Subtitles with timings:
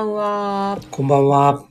[0.00, 0.78] こんばんは。
[0.90, 1.64] こんばんは。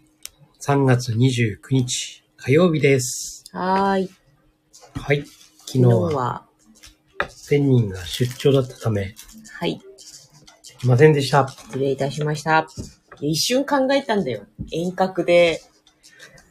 [0.62, 3.44] 3月29日火曜日です。
[3.52, 4.10] はーい。
[4.94, 5.24] はい。
[5.26, 5.30] 昨
[5.66, 6.46] 昨日日はは、
[7.50, 9.16] ペンニンが出張だったため、
[9.58, 9.80] はい。
[9.80, 9.84] で
[10.78, 11.48] きませんでした。
[11.48, 12.68] 失礼いたしました。
[13.20, 14.44] 一瞬考えたんだよ。
[14.72, 15.60] 遠隔で、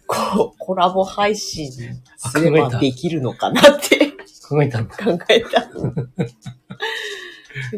[0.09, 4.17] こう、コラボ配信すればできるのかなって
[4.49, 4.97] 考えたんだ。
[4.97, 5.69] 考えた。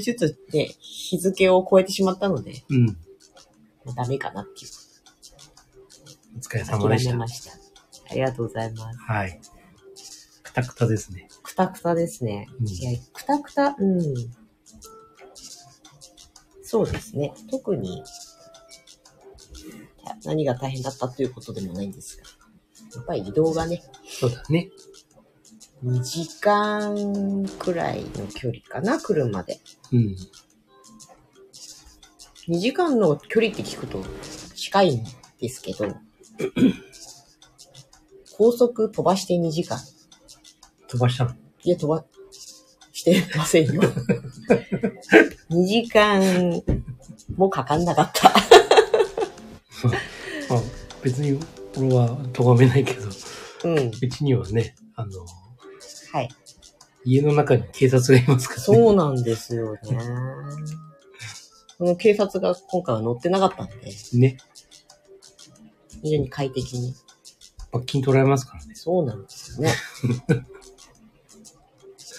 [0.00, 2.96] ちょっとね、日付を超えてしまったので、うん。
[3.94, 4.70] ダメかなっていう。
[6.36, 7.18] お疲れ様でした諦め。
[7.18, 7.52] ました。
[8.10, 8.98] ありがとうございます。
[8.98, 9.40] はい。
[10.42, 11.28] くたくたですね。
[11.42, 12.48] くたくたですね。
[12.60, 14.14] うんいや、くたくた、うん。
[16.62, 17.32] そうですね。
[17.50, 18.02] 特に、
[20.24, 22.24] 何が大変だったということでもないんですが、
[22.96, 24.70] やっぱり移動がね、そうだね。
[25.84, 29.60] 2時間くらいの距離かな、車で。
[29.92, 30.16] うん。
[32.50, 34.02] 2時間の距離って聞くと
[34.56, 35.04] 近いん
[35.40, 35.86] ですけど、
[38.36, 39.78] 高速飛ばして2時間。
[40.88, 41.30] 飛ばしたの？
[41.62, 42.04] いや、飛ば
[42.90, 43.82] してませんよ。
[45.50, 46.60] 2時間
[47.36, 48.30] もかかんなかった。
[50.50, 50.60] まあ、
[51.04, 51.38] 別に
[51.76, 53.08] 俺は咎めないけど、
[53.62, 53.78] うん。
[53.88, 55.24] うちにはね、あの、
[56.12, 56.28] はい。
[57.04, 58.64] 家の中に警察がいますからね。
[58.64, 59.80] そうなんですよね。
[61.80, 63.74] その警察が今回は乗ってなかったんで、
[64.12, 64.36] ね。
[66.02, 66.94] 非常に快適に。
[67.72, 68.74] 罰金取られますからね。
[68.74, 69.72] そうなんですよね。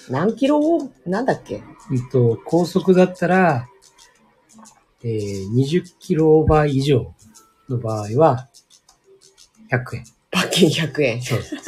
[0.09, 1.61] 何キロを、なんだっけ？
[1.91, 3.67] うんと、高速だったら、
[5.03, 7.13] えー、20キロオーバー以上
[7.69, 8.49] の場合は、
[9.69, 10.05] 100円。
[10.31, 11.19] 罰金100円。
[11.19, 11.55] いそうです。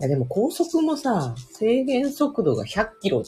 [0.00, 3.26] やでも高速もさ、制限速度が100キロに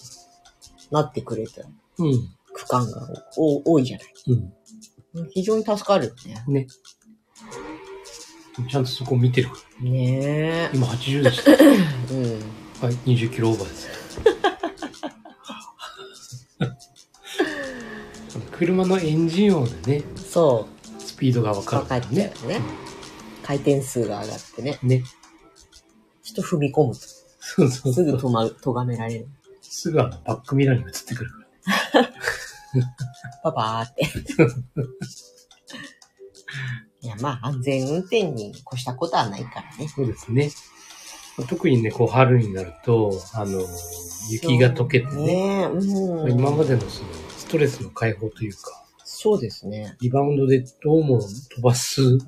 [0.91, 1.63] なってくれた
[1.99, 2.29] うん。
[2.53, 3.07] 区間が
[3.37, 4.07] お多いじゃない。
[4.29, 4.53] うん。
[5.31, 6.15] 非常に助かるよ
[6.47, 6.63] ね。
[6.63, 6.67] ね。
[8.69, 9.91] ちゃんとそこ見てるから。
[9.91, 11.53] ね今80でした。
[11.53, 11.57] え。
[11.57, 11.81] うん。
[12.81, 13.89] はい、20キロオーバーです。
[18.53, 20.69] 車のエンジン音でね、そ
[20.99, 21.65] スピードがわう。
[21.65, 22.33] かる分かっちゃね。
[22.41, 22.61] うよね。
[23.43, 24.79] 回転数が上がってね。
[24.83, 25.03] ね。
[26.23, 27.01] ちょっと踏み込むと。
[27.41, 28.31] そうそうすぐそう。
[28.31, 29.29] 止まる、咎められる。
[29.73, 31.37] すぐあのバックミラーに映ってくるか
[31.95, 32.11] らね。
[33.45, 34.03] パパーって。
[37.03, 39.87] いや、まあ、安全運転に越したことはないからね。
[39.89, 40.51] そうですね。
[41.49, 43.65] 特にね、こう春になると、あの、
[44.29, 45.33] 雪が溶けてね、ね
[45.63, 46.33] え、うん。
[46.33, 47.09] 今までのその
[47.39, 49.97] ストレスの解放というか、そうですね。
[50.01, 52.19] リバウンドでどうも飛ばす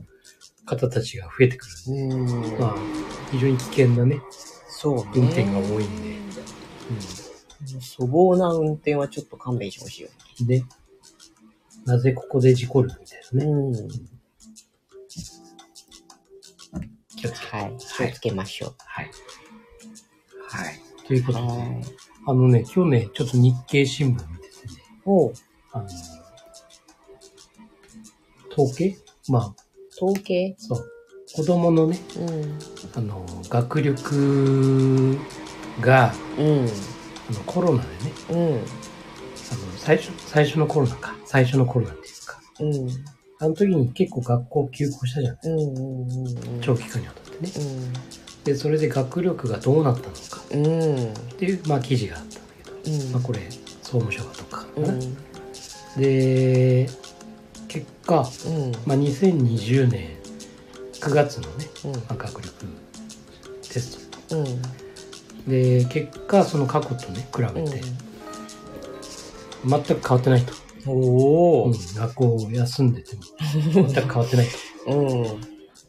[0.65, 1.73] 方たちが増えてくる。
[1.89, 2.59] うん。
[2.61, 2.77] まあ、
[3.33, 4.23] 非常に危険なね、
[4.69, 5.11] そうね。
[5.17, 7.22] 運転が多いんで。
[7.81, 10.09] 粗暴な運転はちょっと勘弁してほしいよ
[10.41, 10.65] うん、で、
[11.85, 13.47] なぜここで事故るみたいなね。
[13.47, 13.53] ね。
[13.53, 13.89] うん。
[17.17, 17.57] 気をつけて。
[17.57, 17.77] はい。
[17.79, 19.11] 気をつけましょはい。
[20.49, 20.81] はい。
[21.07, 21.35] というこう。
[21.35, 21.85] とで、はい。
[22.27, 24.75] あのね、今日ね、ちょっと日経新聞見ててね、
[25.05, 25.33] おう
[25.73, 25.89] あの、
[28.53, 28.97] 統計？
[29.29, 29.55] まあ、
[30.01, 30.55] 統計？
[30.59, 30.89] そう。
[31.35, 32.59] 子供のね、うん。
[32.95, 35.19] あの、学力
[35.81, 36.69] が、うん。
[37.33, 38.39] あの、コロナでね、うん。
[38.39, 38.65] あの、
[39.77, 41.15] 最初、最初のコロナか。
[41.25, 42.41] 最初のコロナっていうか。
[42.61, 43.05] うん。
[43.39, 45.59] あの時に結構学校休校したじゃないうん。
[45.59, 46.27] うん。
[46.29, 46.61] うん。
[46.61, 47.53] 長期間にわたってね。
[47.57, 48.45] うん。
[48.45, 51.13] で、それで学力がどうなったのかうん。
[51.13, 52.41] っていう、まあ、記事があったんだ
[52.83, 53.13] けど、うん。
[53.13, 53.41] まあ、これ、
[53.83, 54.89] 総務省がとかかな。
[54.89, 55.17] うん。
[55.97, 56.89] で、
[57.69, 58.73] 結果、うん。
[58.87, 60.17] まあ、2020年
[61.01, 61.93] 9月のね、うん。
[61.93, 62.67] まあ、学力
[63.63, 64.82] テスうん。
[65.45, 65.51] ト。
[65.51, 67.81] で、結果、その過去とね、比べて、
[69.65, 70.53] 全く変わってないと。
[70.87, 71.67] おー。
[71.67, 73.23] うん、学校を休んでても、
[73.73, 74.47] 全く変わってない
[74.87, 74.99] と。
[74.99, 75.15] う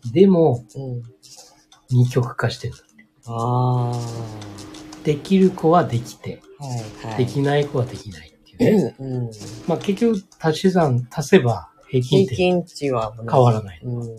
[0.09, 0.11] ん。
[0.11, 1.03] でも、うん。
[1.89, 2.83] 二極化してるんだ。
[3.27, 4.00] ああ。
[5.03, 6.67] できる子はできて、は
[7.06, 7.17] いはい。
[7.17, 8.95] できない子はできないっていうね。
[8.99, 9.31] うん。
[9.67, 13.79] まあ結局、足し算足せば平均平点均値は変わらない。
[13.83, 14.17] うん。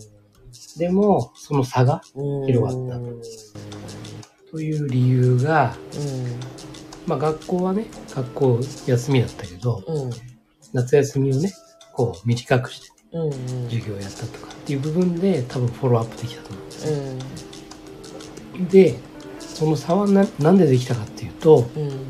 [0.77, 2.45] でも、その差がうん。
[2.45, 3.21] 広がったうん。
[4.55, 6.39] という理由が、うん。
[7.05, 10.11] まあ学校はね、学校休みだったけど、うん。
[10.71, 11.51] 夏休みをね、
[11.91, 13.31] こう短くしてうん。
[13.65, 16.93] 授業をやったとかっていう部分で多分フォローアップできたと思うんですよ。
[18.55, 18.67] うん。
[18.69, 18.95] で、
[19.39, 22.07] その差はななんでできたかっていうと、うん。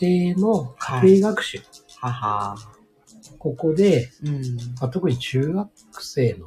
[0.00, 1.60] 家庭の家庭学習。
[2.00, 2.56] はは。
[3.38, 4.42] ここで、うん。
[4.80, 5.70] まあ、特に中学
[6.00, 6.46] 生の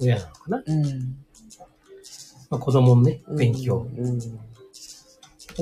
[0.00, 1.16] 親なのかな、うん。
[2.50, 4.18] まあ、子供のね、勉強うん。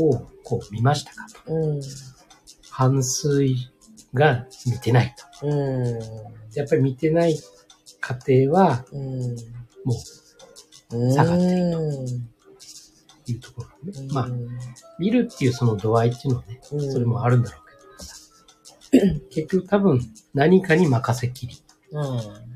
[0.02, 1.52] をこう見ましたかと。
[1.52, 1.80] うん。
[2.70, 3.44] 半数
[4.14, 5.46] が見てないと。
[5.46, 5.98] うん。
[6.54, 7.38] やっぱり見てない
[8.00, 9.36] 家庭は、うん。
[9.84, 9.94] も
[10.92, 11.12] うん。
[11.12, 12.04] 下がってるうん。
[12.04, 14.08] ういうところがね。
[14.10, 14.28] まあ、
[14.98, 18.16] 見るっていうその度合いっていうのはね、うんそれもあるんだろうけどさ。
[19.30, 20.00] 結局多分
[20.32, 21.62] 何かに任せきり。
[21.92, 22.47] うん。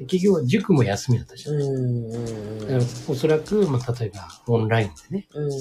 [0.00, 1.46] で結局は塾も休みだったし。
[1.46, 2.60] うん。
[2.60, 5.44] だからおそらく、まあ、例えばオンラインでね、うん。
[5.44, 5.52] あの、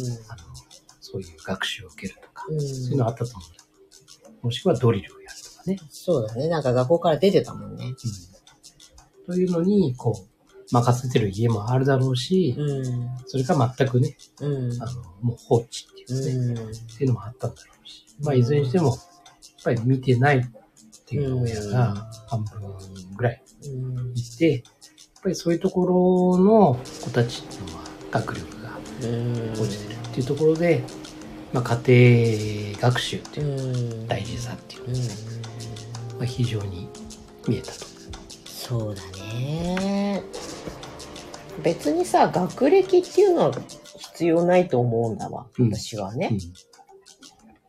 [1.02, 3.46] そういう学習を受けるとか、うんそういうのあったと思
[4.42, 4.46] う。
[4.46, 5.78] もしくはドリルをやるとかね。
[5.90, 6.48] そうだね。
[6.48, 7.86] なんか学校から出てたもんね。
[9.28, 9.34] うん。
[9.34, 13.10] というのに、こう、任せてる家もあるだろうし、うん。
[13.26, 14.82] それか全くね、うん。
[14.82, 16.72] あの、もう放置っていうかね、うん。
[16.72, 18.06] っていうのもあったんだろうし。
[18.22, 18.98] まあ、いずれにしても、やっ
[19.66, 20.42] ぱり見てないっ
[21.06, 22.62] ていう親が半分
[23.18, 24.14] ぐらいうん。
[24.16, 24.62] いて、やっ
[25.24, 29.52] ぱりそういうところの子たちっていうのは学力がうん。
[29.54, 30.84] 落ちてるっていうところで、
[31.54, 34.08] まあ、家庭学習ってういうん。
[34.08, 34.94] 大事さっていうのうん。
[34.96, 35.14] が、
[36.18, 36.88] まあ、非常に
[37.48, 37.86] 見えたと。
[38.46, 40.22] そうだね。
[41.64, 43.52] 別にさ、学歴っていうのは
[43.98, 45.48] 必要ないと思うんだわ。
[45.58, 46.30] うん私はね。
[46.32, 46.40] うん。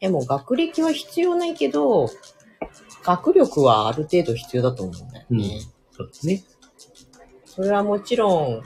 [0.01, 2.09] でも学歴は必要ないけど、
[3.03, 5.61] 学力はある程度必要だと思うんだよね。
[6.00, 6.44] そうですね。
[7.44, 8.62] それはもちろん、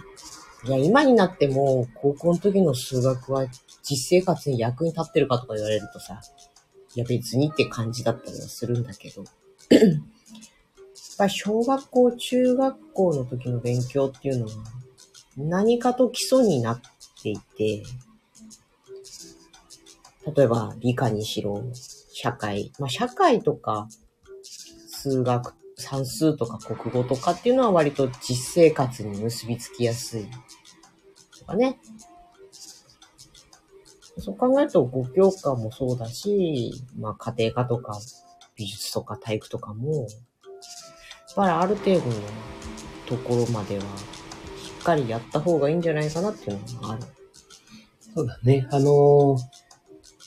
[0.66, 3.46] いや、今になっても、高校の時の数学は
[3.82, 6.20] 実生活に役に立ってるかとか言われるとさ、
[6.94, 9.24] いや別にって感じだったりはするんだけど。
[9.70, 14.52] やっぱ小学校、中学校の時の勉強っていうのは、
[15.36, 16.80] 何かと基礎になっ
[17.22, 17.84] ていて、
[20.34, 21.62] 例えば理科にしろ、
[22.12, 23.88] 社会、まあ社会とか、
[25.04, 25.54] 数学、
[25.84, 30.26] 算数とか国語とかっていうのは割と実生活に結びつきやすい。
[31.38, 31.78] とかね。
[34.18, 37.98] そう考えると5教科もそうだし、まあ家庭科とか
[38.56, 40.08] 美術とか体育とかも、やっ
[41.34, 42.12] ぱりある程度の
[43.06, 43.86] ところまではし
[44.80, 47.02] っかりやった方がいいんじゃないかなっていうのがある。
[48.14, 48.66] そうだね。
[48.70, 49.64] あのー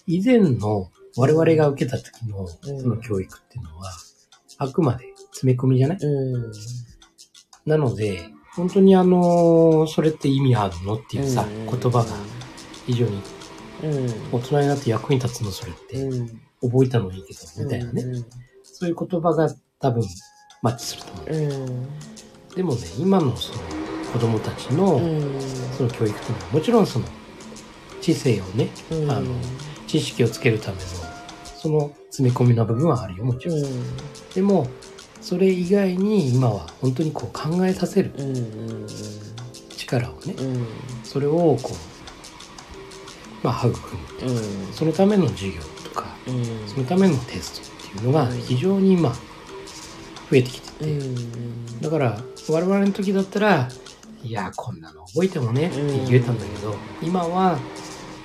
[0.09, 3.92] 以前の我々が受けた時のその教育っていうのは、
[4.57, 5.06] あくまで
[5.38, 5.98] 詰め込みじゃない？
[6.01, 6.51] うん。
[7.66, 12.06] なので、本当にあのーそれって意味あるのっていうさ、うん言葉が
[12.86, 13.22] 非常に
[13.84, 14.07] うん。
[14.31, 16.28] 大人になって役に立つのそれって、うん。
[16.62, 18.01] 覚えたのいいけど、みたいなね。
[18.01, 18.25] うん。
[18.63, 20.04] そういう言葉が多分
[20.63, 21.25] マッチすると思う。
[21.28, 21.36] う
[21.69, 21.88] ん。
[22.56, 23.60] でもね、今のその
[24.12, 25.40] 子供たちのうん。
[25.78, 27.06] その教育っていうのは、もちろんその
[28.01, 29.12] 知性をね、うん。
[29.12, 29.36] あの
[29.86, 30.81] 知識をつけるための
[31.44, 33.57] その詰め込みの部分はあるよ、もちろん。
[33.57, 33.83] うん。
[34.33, 34.68] でも、
[35.28, 38.14] それ以外に今は本当にこう考えさせる。
[39.76, 40.66] 力をね、うん。
[41.04, 41.72] それをこ
[43.44, 43.78] う、まあ、育
[44.26, 44.32] む。
[44.32, 44.74] うん。
[44.74, 46.70] そのための授業とか、うん。
[46.70, 49.18] そのためのテストっていうのが非常に今、増
[50.32, 51.82] えてきてて、うん。
[51.82, 53.68] だから我々の時だったら、
[54.24, 57.60] いや、こんなの覚えてもねって言えたんだけど、今は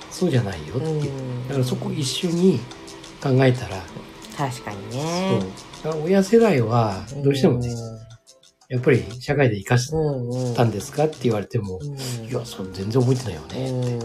[0.09, 1.11] そうじゃないよっていう。
[1.49, 2.61] だからそこを一緒に
[3.21, 3.83] 考えたら、
[4.37, 5.39] 確かにそうね。
[5.39, 5.72] だから
[6.03, 7.69] 親世代はどうしてもね、
[8.69, 9.91] やっぱり社会で生かし。
[10.55, 12.29] たんですかって言われても、うん。
[12.29, 13.71] いや、それ全然覚えてないようね。
[13.71, 13.99] ん。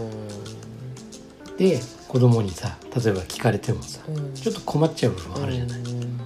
[1.57, 4.33] で、子供にさ、例えば聞かれてもさ、うん。
[4.33, 5.79] ちょっと困っちゃう部分あるじゃない。
[5.79, 6.19] うん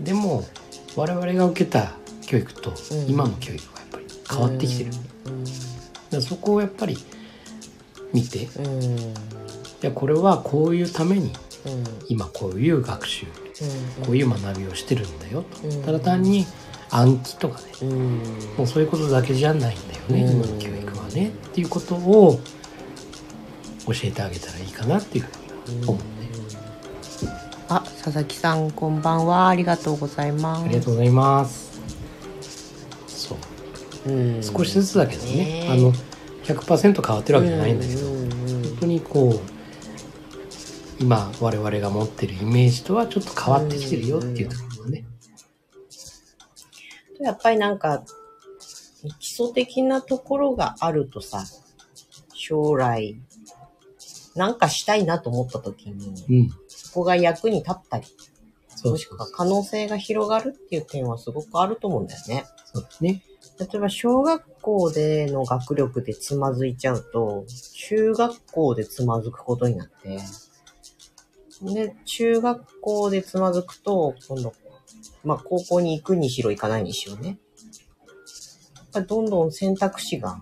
[0.00, 0.44] でも、
[0.96, 4.90] 我々が受けた教育とうん今の教育はやっぱり変わってきてる。
[6.10, 6.96] だそこをやっぱり
[8.14, 9.14] 見て、いうん。
[9.82, 11.32] や、これはこういうために
[11.66, 11.84] うん。
[12.08, 13.26] 今こういう学習、
[14.04, 15.68] こういう学びをしてるんだよと。
[15.68, 16.46] うんただ単に
[16.90, 18.22] 暗記とかね、うん。
[18.56, 21.28] もうそういうことだけじゃないんだよね、うん今の教育はね。
[21.28, 22.40] っていうことを
[23.86, 25.28] 教えてあげたらいいかなっていうふ
[25.68, 26.10] うには思うね。
[27.68, 29.48] あ、佐々木さん、こんばんは。
[29.48, 30.64] ありがとうございます。
[30.64, 31.80] ありがとうございます。
[33.06, 33.36] そ
[34.06, 34.10] う。
[34.10, 34.42] うん。
[34.42, 35.92] 少しずつだけどね、ねあの、
[36.42, 39.49] 100%変わってるわけじゃないんだけど、本当にこう、
[41.00, 45.04] 今我々が持ってるイメージとはちょっと変わってきてるよっていうところがね。
[47.20, 48.04] やっぱりなんか、
[49.18, 51.42] 基礎的なところがあるとさ、
[52.34, 53.18] 将来、
[54.34, 56.50] なんかしたいなと思った時に、うん。
[56.68, 58.06] そこが役に立ったり、
[58.84, 62.44] もしくは可能性が広がるっていう点はすごくあると思うんだよね。
[62.66, 63.22] そうですね。
[63.58, 70.18] 例えば小学校での学力でつまずいちゃうと、中学校でつまずくことになって、
[71.62, 74.52] で、中学校でつまずくと、今度、
[75.24, 77.38] まあ高校に行くにしろ行かないにしろね。
[79.06, 80.40] どんどん選択肢が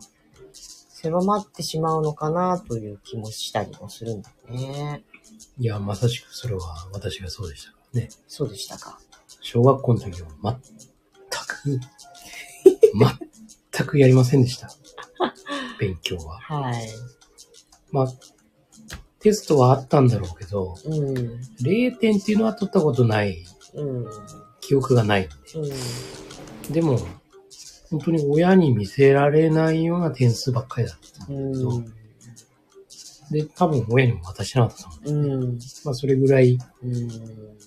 [0.52, 5.04] 狭まってしまうのかなという気もしたりもするんだよね。
[5.58, 8.08] いや、まさしくそれは私がそうでしたからね。
[8.26, 8.98] そうでしたか。
[9.40, 10.60] 小学校の時は全
[11.46, 11.80] く、
[13.72, 14.70] 全くやりませんでした。
[15.78, 16.38] 勉強は。
[16.40, 16.88] はい。
[17.90, 18.12] まあ、
[19.20, 21.40] テストはあったんだろうけど、うん。
[21.60, 23.44] 0点っていうのは取ったことない、
[23.74, 24.06] うん。
[24.60, 25.28] 記憶がない。
[25.54, 26.72] うん。
[26.72, 26.98] でも、
[27.90, 31.94] 本当に親に見せられないような点数ばっかりだったうん。
[33.30, 35.22] で、多分親にも渡してなかったと思う。
[35.22, 35.58] うん。
[35.84, 37.08] まあ、それぐらい、うん。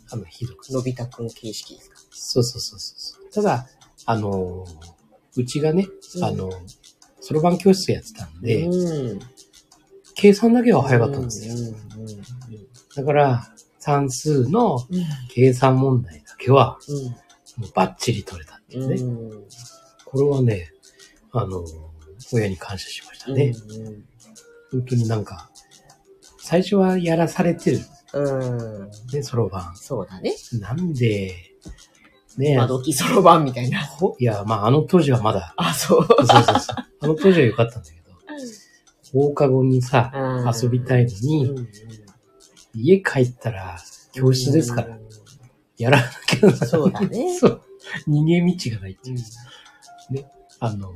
[0.10, 0.70] あの、ひどく。
[0.70, 1.98] のび太くん形式ですか？
[2.12, 3.32] そうそうそうそう。
[3.32, 3.68] ただ、
[4.06, 4.66] あの、
[5.36, 6.50] うちがね、うんあの、
[7.20, 9.20] そろばん教室やってたんで、うん。
[10.22, 11.56] 計算だけは早かったんですよ。
[11.56, 11.74] よ。
[12.96, 13.44] だから、
[13.80, 15.04] 算数のうん。
[15.34, 16.78] 計算問題だけは、
[17.74, 19.02] バッチリ取れたっていうね。
[19.02, 19.44] うん。
[20.06, 20.72] これはね、
[21.32, 21.66] あの、
[22.32, 23.56] 親に感謝しましたね。
[23.70, 24.04] うん。
[24.72, 25.50] 本当になんか、
[26.38, 27.80] 最初はやらされてる
[28.14, 28.92] うん。
[29.12, 30.36] ね、そろばそうだね。
[30.56, 30.60] ん。
[30.60, 31.34] なんで、
[32.38, 33.80] ね今時そろばんみたいな。
[33.80, 36.06] ほいや、まあ、あの当時はまだ、あ、そう。
[36.06, 36.76] そうそうそう。
[37.00, 38.01] あの当時は良かったんだけど、
[39.14, 41.68] 放課後にさ、うん遊びたいのに、うん
[42.74, 43.78] 家帰ったら
[44.14, 44.98] 教室ですから、
[45.78, 47.62] やらなきゃならないそうだね そう。
[48.08, 49.20] 逃げ道がないっていう。
[50.62, 50.94] あの、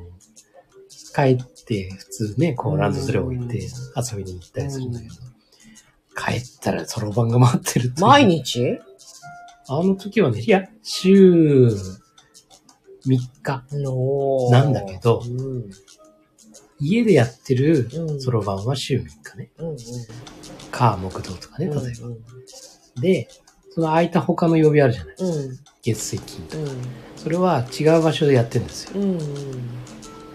[1.13, 5.13] 帰って普通ね、こうランドセル置いて遊びに行ったりするんだけど、
[6.15, 8.79] 帰ったらそろばんが待ってるって毎日？
[9.67, 11.65] あの時はね、いや、週
[13.05, 13.65] 3日。
[13.73, 15.69] のなんだけどうん。
[16.87, 19.51] 家でやってるうんそろばんは週3日ね。
[19.57, 19.77] うんうん。
[20.71, 21.81] 火木道とかね、例えば。
[21.81, 22.17] うん
[23.01, 23.27] で、
[23.71, 25.15] その空いた他の曜日あるじゃない。
[25.19, 25.59] うん。
[25.81, 26.57] 月水金と。
[26.57, 26.67] うん。
[27.17, 29.01] それは違う場所でやってるんですよ。
[29.01, 29.11] うん。
[29.11, 29.21] うん。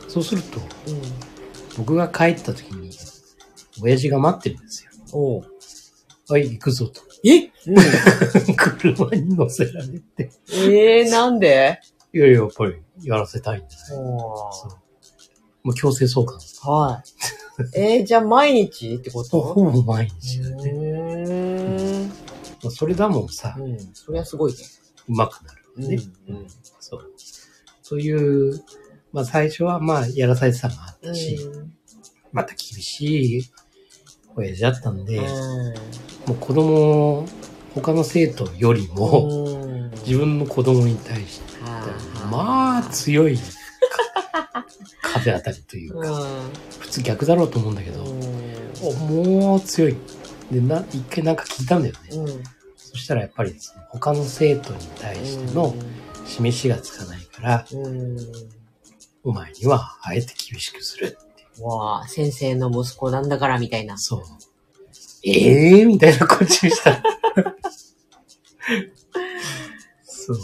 [0.09, 0.65] そうすると、うん。
[1.79, 2.91] 僕が帰った時に、
[3.83, 4.91] 親父が待ってるんですよ。
[6.29, 7.01] はい、行くぞと。
[7.25, 7.51] え？
[7.67, 7.77] うん。
[8.57, 10.31] 車に乗せられて。
[10.49, 11.81] えー、なんで？
[12.13, 14.01] いやいや、やっぱりやらせたいんですよ。
[14.01, 14.90] おそう。
[15.63, 16.39] もう強制送還。
[16.63, 17.03] は
[17.75, 17.79] い。
[17.79, 19.41] えー、じゃあ毎日ってこと？
[19.55, 20.73] ほぼ毎う日だね。
[20.73, 22.09] ーん。
[22.09, 22.15] ま
[22.69, 23.79] あそれだもんさ、うん。
[23.93, 24.59] それはすごいね。
[25.09, 25.89] うまくなる。
[25.89, 25.99] ね。
[26.29, 26.47] うん。
[26.81, 27.13] そう。
[27.83, 28.63] そういう、
[29.13, 31.39] まあ最初はまあやらされてたのがあったし、
[32.33, 33.51] また厳しい
[34.37, 35.21] 親父だったんで、
[36.27, 37.27] もう子供、
[37.75, 39.91] 他の生徒よりも、うん。
[40.07, 41.61] 自分の子供に対して、
[42.31, 43.37] まあ強い
[45.03, 46.09] 風当たりというか、
[46.81, 48.05] 普通逆だろうと思うんだけど、
[48.83, 49.97] おもう強い。
[50.51, 52.17] で、な、一回なんか聞いたんだよね。
[52.17, 52.43] うん。
[52.77, 55.75] そしたらやっぱりですね、他の生徒に対しての
[56.27, 58.17] 示しがつかないから、うん。
[59.23, 61.17] お前にはあえて厳しくするって。
[61.63, 63.99] わあ、先生の息子なんだからみたいな。
[63.99, 64.23] そう。
[65.23, 67.03] ええー、みたいなこっちにしたら。
[70.03, 70.39] そう。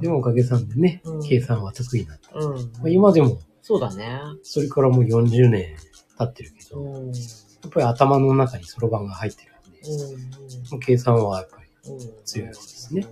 [0.00, 2.38] でもおかげさんでね、うん計算は得意になった。
[2.38, 2.56] うん。
[2.56, 4.20] まあ、今でも、そうだね。
[4.42, 5.76] それからもう40年
[6.18, 6.96] 経ってるけど、うん。
[7.08, 7.12] うん。
[7.12, 7.20] や
[7.68, 12.24] っぱり頭の中にそろばんが入ってるんで、もう計算はやっぱりうん。
[12.24, 13.06] 強いですね。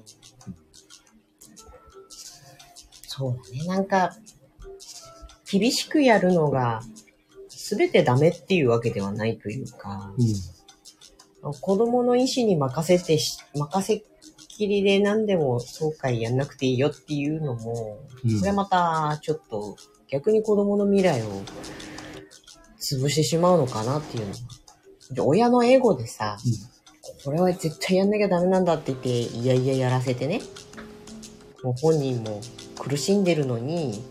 [3.06, 3.66] そうだね。
[3.66, 4.16] なんか、
[5.50, 6.80] 厳しくやるのが、
[7.48, 10.12] すべてダメっていうわけではないというか、
[11.42, 11.52] うん。
[11.60, 14.02] 子供の意思に任せてし、任せっ
[14.60, 17.98] きりで何でもそうかいやんなくていいよっていうのも、
[18.38, 19.76] それはまたちょっと
[20.08, 21.42] 逆に子供の未来を
[22.78, 24.36] 潰してしまうのかなっていうのは。
[25.26, 26.36] 親のエゴでさ、
[27.24, 30.42] これは絶対やんなきゃダメなんだって言って、いやいややらせてね。
[31.62, 32.40] もう本人も
[32.78, 34.04] 苦しんでるのに、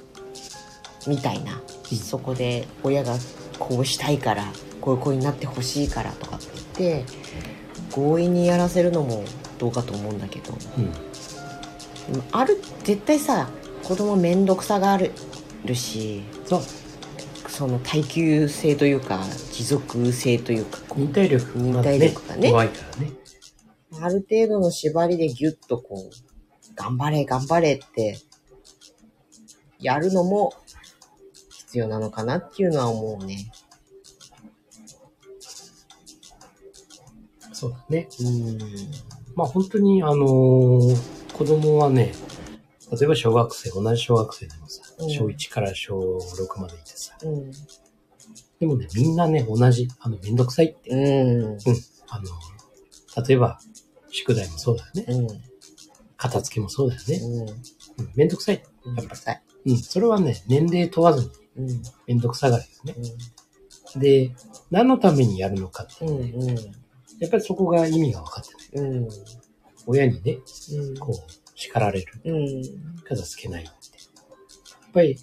[1.08, 1.54] みたいな。
[1.54, 3.16] うんそこで親が
[3.58, 4.46] こうしたいから、
[4.80, 7.06] こういう子になってほしいからとかって言って、
[7.92, 9.24] 強引にやらせるのも
[9.60, 10.54] どうかと思うんだけど。
[10.78, 12.24] うん。
[12.32, 13.50] ある、絶対さ、
[13.84, 15.12] 子供めんどくさがある
[15.66, 16.24] るし、
[17.48, 19.20] その耐久性というか、
[19.52, 23.12] 持続性というか、忍耐力忍耐力がね弱いからね。
[24.02, 28.20] ある程度の縛りでギュッとこう、頑張れ、頑張れって、
[29.80, 30.54] やるのも
[31.50, 33.52] 必要なのかなっていうのは思うね。
[37.52, 38.08] そうだね。
[38.22, 38.58] うん。
[39.36, 42.12] まあ本当に、あのー子供はね、
[42.92, 47.52] 例えば小学生、同じ小学生でもさ、うん小1から小6までいてさ、うん。
[48.60, 51.58] でもね、みんなね、同じ、あの、めんどくさいって、うん。
[52.10, 53.60] あの、例えば、
[54.10, 55.06] 宿題もそうだよね。
[55.08, 55.42] うん。
[56.18, 57.16] 片付けもそうだよね。
[57.24, 57.50] うん。
[57.50, 58.62] うん、めんどくさい。
[58.84, 58.96] うん。
[58.96, 59.42] めんどくさい。
[59.66, 61.82] うん、それはね、年齢問わずにうん。
[62.08, 62.96] めんどくさがりですね。
[63.96, 64.32] で、
[64.72, 66.50] 何のためにやるのかってういうね、ん。
[66.50, 66.58] うん。
[67.20, 68.50] やっぱりそこが意味が分かって。
[68.74, 69.08] うん。
[69.88, 70.38] 親にね、
[70.74, 70.98] うん。
[70.98, 72.14] こう、叱られる。
[72.24, 72.64] うん。
[73.04, 73.70] 片付けないって。
[73.70, 73.74] や
[74.88, 75.18] っぱり、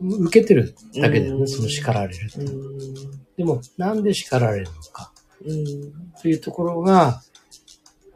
[0.00, 2.40] う受けてるだけだよね、うんその叱られるって。
[2.40, 3.10] うん。
[3.36, 5.12] でも、なんで叱られるのか
[5.44, 6.12] うん。
[6.20, 7.22] というところが、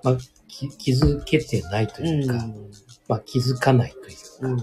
[0.02, 0.16] まあ、
[0.48, 2.34] き気づけてないというか、
[3.08, 4.56] まあ、気づかないというか、うん。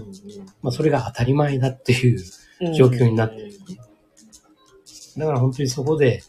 [0.62, 2.20] まあ、それが当たり前だっていう
[2.60, 2.72] うん。
[2.74, 3.52] 状況になってる。
[5.16, 6.22] だから本当にそこで、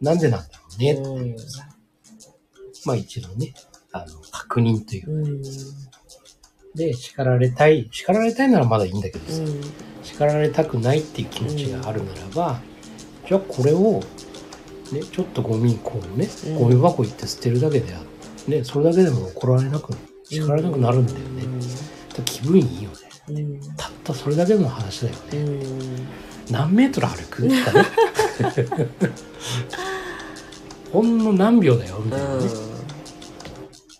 [0.00, 0.59] なんでなんだ？
[0.80, 1.68] ねうさ、
[2.86, 3.52] まあ一度ね、
[3.92, 5.12] あの、確認というか。
[5.12, 5.42] うん。
[6.74, 9.60] で、叱られたい、叱られたいならまだいいんだけどさ、うん。
[10.02, 12.60] 叱られたくないっていう気持ちがあるならば、
[13.28, 14.02] じゃあこれを、
[14.92, 18.02] ね、ちょっとゴミこうね、うんゴミ箱行って捨てるだけであ
[18.48, 19.92] ね、それだけでも怒られなく、
[20.24, 21.42] 叱られなくなるんだよね。
[22.08, 22.96] だから気分いいよね。
[23.28, 23.60] うん。
[23.76, 25.38] たったそれだけの話だよね。
[25.38, 26.08] うん。
[26.50, 27.42] 何メートル歩く？
[27.42, 27.88] とかね。
[30.92, 32.50] ほんの何秒だよ、みたいなね。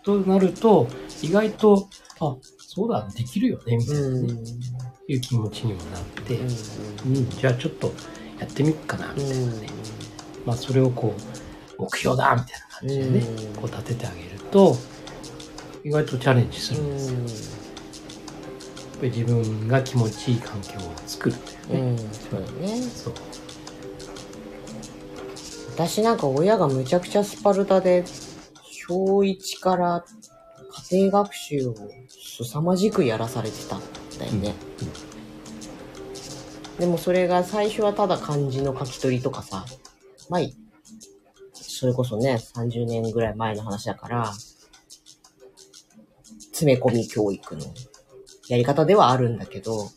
[0.03, 0.89] となると、
[1.23, 1.89] 意外と、
[2.21, 4.45] あ、そうだ、できるよね、みたいな、ねうん。
[5.09, 6.43] いう気持ちにもなって、う
[7.07, 7.93] うん、じゃあちょっと
[8.39, 9.69] やってみっかな、みたいなね。
[10.47, 11.15] まあ、それをこ
[11.79, 14.77] う、目標だみたいな感じでね、うんこう立ててあげると、
[15.85, 17.19] 意外とチャレンジするんですよ。
[17.19, 17.27] やっ
[18.99, 21.91] ぱり自分が気持ちいい環境を作るというね。
[21.91, 21.99] うん。
[21.99, 22.83] そうだね。
[22.83, 23.15] そう。
[25.81, 28.05] 私なんか親がむちゃくちゃスパルタで、
[28.87, 30.05] 小1から
[30.91, 31.75] 家庭学習を
[32.11, 33.81] 凄まじくやらされてたん
[34.19, 34.55] だよね。
[36.79, 39.65] でもそれが最初はただ漢字の書き取りとかさ、
[40.29, 40.41] まあ、
[41.55, 44.35] それこそね、30年ぐらい前の話だから、
[46.53, 47.65] 詰め込み教育の
[48.49, 49.89] やり方ではあるんだけど、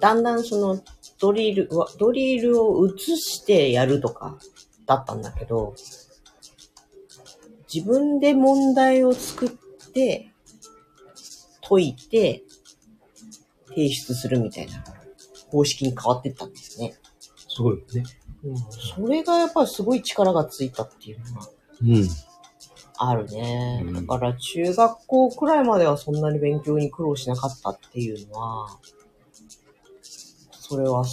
[0.00, 0.82] だんだんその
[1.24, 4.36] ドリルは、ドリルを移してやるとか
[4.84, 5.74] だったんだけど、
[7.72, 10.28] 自分で問題を作って、
[11.66, 12.42] 解いて、
[13.68, 14.84] 提出するみたいな
[15.50, 16.92] 方式に変わってったんですね。
[17.48, 18.04] すごいよね。
[18.44, 21.48] うん、それがやっぱりすごい力がついたっていうのが
[21.82, 22.08] うん。
[22.98, 23.82] あるね。
[23.82, 28.78] うんだから中学校くらいまではそんなに勉強に苦労しなかったっていうのは、
[30.74, 31.04] それは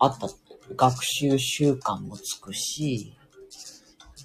[0.00, 0.28] あった。
[0.74, 3.16] 学習習慣もつくし、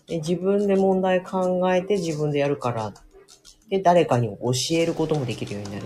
[0.07, 2.93] で自分で問題考えて自分でやるから、
[3.69, 5.85] で、誰かに教えることもできるようになる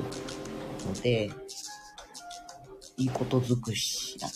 [0.88, 1.32] ので、
[2.98, 4.32] いいこと尽くしだっ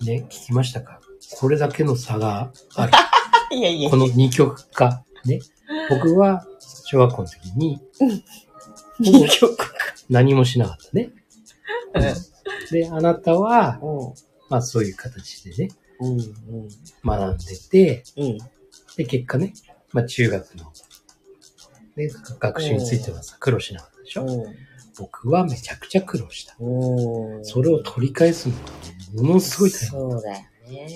[0.00, 0.04] た。
[0.06, 1.00] ね、聞きましたか？
[1.38, 2.92] これだけの差がある。
[3.54, 5.04] いやいやこの二極化。
[5.26, 5.40] ね。
[5.90, 6.46] 僕は
[6.86, 7.80] 小学校の時に
[8.98, 9.66] 二曲か。
[10.08, 11.10] 何もしなかったね。
[12.70, 14.14] で、あなたは、う
[14.48, 16.06] まあそういう形でね、ん。
[16.06, 16.68] うん。
[17.04, 18.38] 学んでて、うん。
[18.96, 19.54] で、結果ね、
[19.92, 20.72] まあ中学の、
[21.96, 24.56] ね、学習についてはさ、苦労しなかったでしょ、うん。
[24.98, 26.56] 僕はめちゃくちゃ苦労した。
[26.60, 27.44] うん。
[27.44, 29.88] それを取り返すのがものすごい大変。
[29.90, 30.50] そうだよね。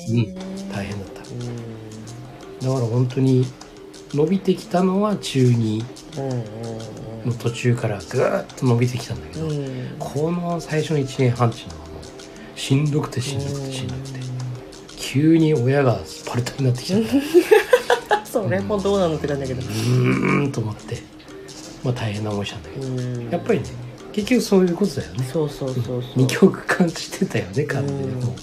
[0.08, 0.34] うん
[0.70, 1.22] 大変だった。
[1.22, 2.58] うん。
[2.60, 3.46] だから本当に
[4.12, 5.84] 伸びてきたのは中2
[6.18, 6.97] うん。
[7.28, 9.52] の途中からぐーっと伸びてきたんだけど、うん。
[9.52, 9.96] うん。
[9.98, 11.84] この最初の1年半っていうのはも
[12.54, 14.20] うしんどくてしんどくてしんどくて、
[14.96, 17.02] 急に親がスパルタになってきちゃっ
[18.08, 18.24] た。
[18.26, 19.64] それもどうなのって感じだけどう。
[19.64, 20.98] ーんと思って、
[21.82, 23.30] まあ大変な思いしたんだけど、うん。
[23.30, 23.66] やっぱりね、
[24.12, 25.24] 結局そういうことだよね。
[25.32, 26.02] そうそうそうそう。
[26.16, 28.34] 二極化してたよね、完全にうんもう。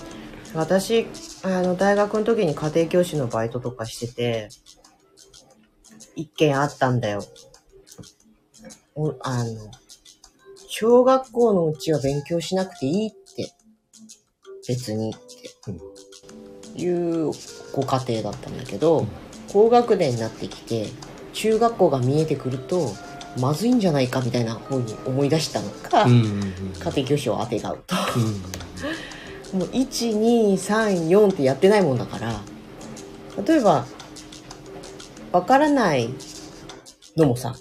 [0.56, 1.06] 私、
[1.43, 4.50] あの、大学の時に家庭教師のバイトとかしてて、
[6.15, 7.24] 一件あったんだよ。
[8.96, 9.72] おあの、
[10.68, 13.54] 小学校のうちは勉強しなくていいって、
[14.68, 17.32] 別にっていう
[17.74, 19.08] ご家庭だったんだけど、うん。
[19.50, 20.88] 高学年になってきて、
[21.34, 22.94] 中学校が見えてくると、
[23.40, 26.52] まずいんじゃないかみたいな方に思い出したのか、うんうんうん。
[26.80, 27.96] 家庭教師をあてがうと。
[28.18, 28.56] うん
[29.60, 32.42] もう1、2、3、4ってやってないもんだから、
[33.46, 33.86] 例えば、
[35.32, 36.14] わからない
[37.16, 37.56] のもさ、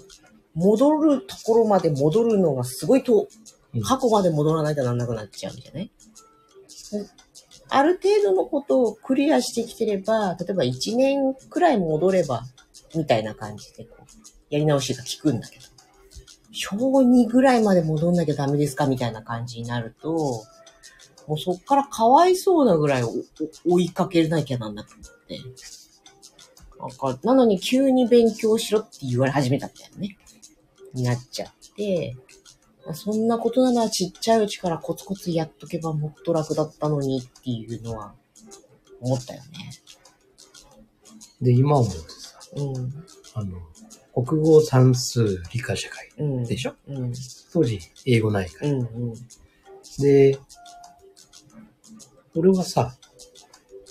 [0.55, 3.27] 戻るところまで戻るのがすごいと
[3.75, 5.91] うん、過去まで戻らないとなんなくなっちゃうんじゃない
[7.69, 12.43] ある程度のことをクリアしてきてれば、例えば1年くらい戻れば、
[12.95, 14.03] みたいな感じでこう、
[14.49, 15.65] やり直しが効くんだけど、
[16.51, 20.43] 小2ぐらいまで戻んなきゃダメですかみたいな感じになると、
[21.27, 23.03] もうそっからかわいそうなぐらい
[23.65, 25.39] 追いかけなきゃなんなくなって。
[26.79, 30.17] なんか、なのに急に勉強しろって言われ始めたんだよね。
[30.95, 32.15] になっちゃって、
[32.93, 38.13] そんなことならちっちゃいうちからコツコツやっとけばもっと楽だったのにっていうのは
[39.01, 39.71] 思ったよね。
[41.41, 43.05] で、今思うとさ、うん。
[43.33, 43.59] あの、
[44.23, 46.43] 国語、算数、理科社会うん。
[46.45, 46.75] でしょ？
[46.87, 47.13] うん。
[47.51, 48.71] 当時、英語ないから。
[48.71, 48.79] うん。
[48.79, 49.13] うん。
[49.99, 50.39] で、
[52.35, 52.95] 俺はさ、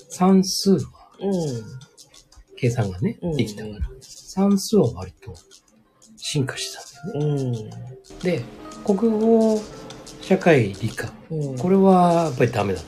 [0.08, 1.64] 算数は、うん。
[2.56, 5.34] 計算がねうん、できたから、算数は割と
[6.16, 7.98] 進化してたんだよね。
[8.10, 8.18] うん。
[8.20, 8.44] で、
[8.84, 9.60] 国語、
[10.20, 11.58] 社会、理科、うん。
[11.58, 12.84] これはやっぱりダメだっ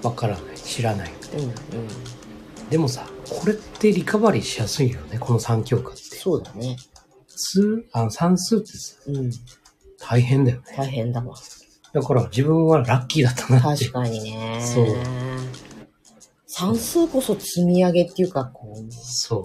[0.00, 0.08] た。
[0.08, 0.56] わからない。
[0.56, 1.10] 知らない。
[1.34, 2.68] うん。
[2.70, 6.02] でもさ、これってリカバリーしやすいよね、この3教科って。
[6.16, 6.76] そうだね。
[7.28, 9.30] 数、あの算数ってさ、うん。
[9.98, 10.64] 大変だよね。
[10.76, 11.34] 大変だわ。
[11.92, 13.92] だから自分はラッキーだったなって確。
[13.92, 14.60] かにね。
[14.62, 14.86] そう。
[16.46, 18.92] 算数こそ積み上げっていうか、こう。
[18.92, 19.44] そう。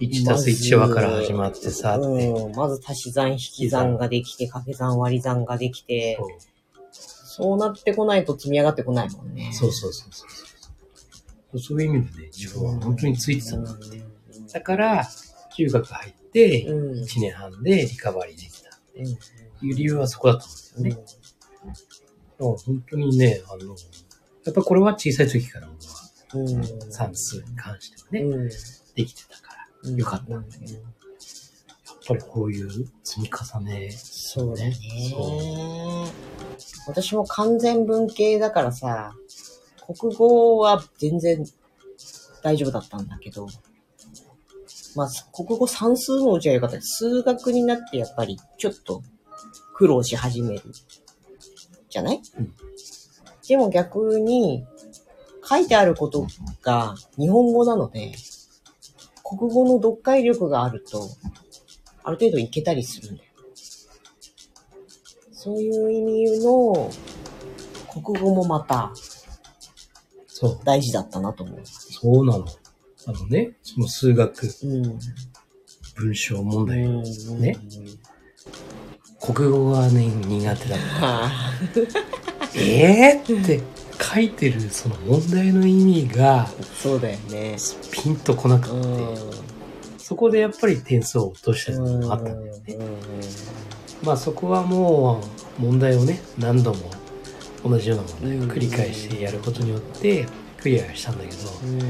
[0.00, 2.28] 1たす1はから始まってさ、って。
[2.28, 2.52] うん。
[2.52, 6.18] まず足し算、引き算ができて、掛け算、割り算ができて、
[6.92, 9.50] そうなってこないと積み上がってこないもんね。
[9.52, 10.46] そうそうそうそうそ
[11.52, 11.58] う。
[11.58, 14.02] そういう意味でね、自分は本当についてたんだって。
[14.52, 15.08] だから、
[15.56, 16.90] 中学入って、うん。
[16.92, 17.02] うん。
[17.02, 18.70] 1年半でリカバリーできた。
[18.96, 19.06] うん。
[19.06, 20.90] いう理由はそこだったんですよね。
[20.90, 21.02] だか
[22.38, 23.76] ら本当にね、あの、
[24.44, 26.92] やっぱこれは小さい時から俺はうん。
[26.92, 28.48] 算数に関してはね、うん。
[28.48, 29.49] できてたから、
[29.84, 30.82] よかったんだけど、やっ
[32.06, 32.70] ぱりこういう
[33.04, 34.74] 積み重ね、そうだね
[35.10, 36.06] そ。
[36.86, 39.12] 私も完全文系だからさ、
[40.00, 41.44] 国語は全然
[42.42, 43.46] 大丈夫だったんだけど、
[44.96, 46.80] まあ、国語算数のうちは良かった。
[46.80, 49.02] 数学になってやっぱりちょっと
[49.74, 50.62] 苦労し始める。
[51.88, 52.54] じゃない、うん
[53.48, 54.64] でも逆に
[55.44, 56.24] 書いてあること
[56.62, 58.14] が日本語なので、
[59.38, 61.08] 国語の読解力があると、
[62.02, 63.30] ある程度いけたりするんだよ。
[65.30, 66.90] そういう意味の
[68.02, 68.92] 国語もまた
[70.26, 71.60] そう、大事だったなと思う。
[71.64, 72.46] そうなの。
[73.06, 74.98] あのね、その数学、うん。
[75.94, 77.56] 文章問題、うんね。
[79.22, 81.06] 国語がね、苦手だった。
[81.06, 81.52] はあ
[82.58, 83.60] えーって
[84.02, 87.56] 書いてるその問題の意味がそうだよね。
[87.92, 89.16] ピンとこなくうって、ん。
[89.98, 92.78] そこでやっぱり点数を落としたりとかもあったんだよね。
[94.02, 95.20] まあそこはも
[95.58, 96.90] う問題をね、何度も
[97.62, 100.26] 同じような問題を繰り返してやることによって
[100.58, 101.80] クリアしたんだけど、うん。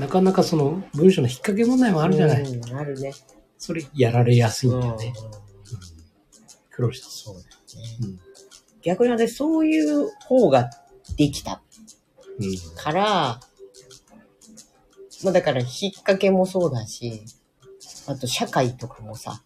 [0.00, 2.42] なかなかその文章の引っ掛け問題もあるじゃない。
[2.42, 3.12] うんあるね。
[3.58, 5.12] それやられやすいんだよね。
[5.38, 5.42] うん
[6.72, 7.08] 苦労した。
[7.08, 7.98] そうだよね。
[8.02, 8.20] うん。
[8.82, 10.70] 逆に私、そういう方が
[11.16, 11.62] できた
[12.38, 12.76] うん。
[12.76, 13.40] から、
[15.24, 17.22] まあだから、引っ掛けもそうだし、
[18.06, 19.42] あと社会とかもさ、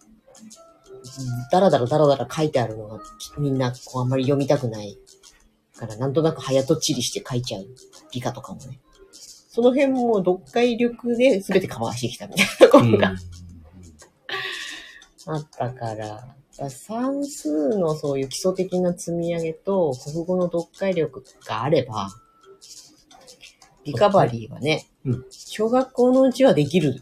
[1.50, 3.00] だらだらだらだら書いてあるのが
[3.38, 4.98] みんなこうあんまり読みたくない
[5.76, 7.66] から、なんとなく早とちりして書いちゃう
[8.12, 8.80] 理科とかもね。
[9.12, 13.14] その辺も読解力で全てカバーしてきたみたいなところが、
[15.26, 16.35] あったから、
[16.70, 22.08] 算数のそういう基礎的な積み上げと国語の読解力があれば、
[23.84, 27.00] リカバリーはね、うん小学校のうちはできる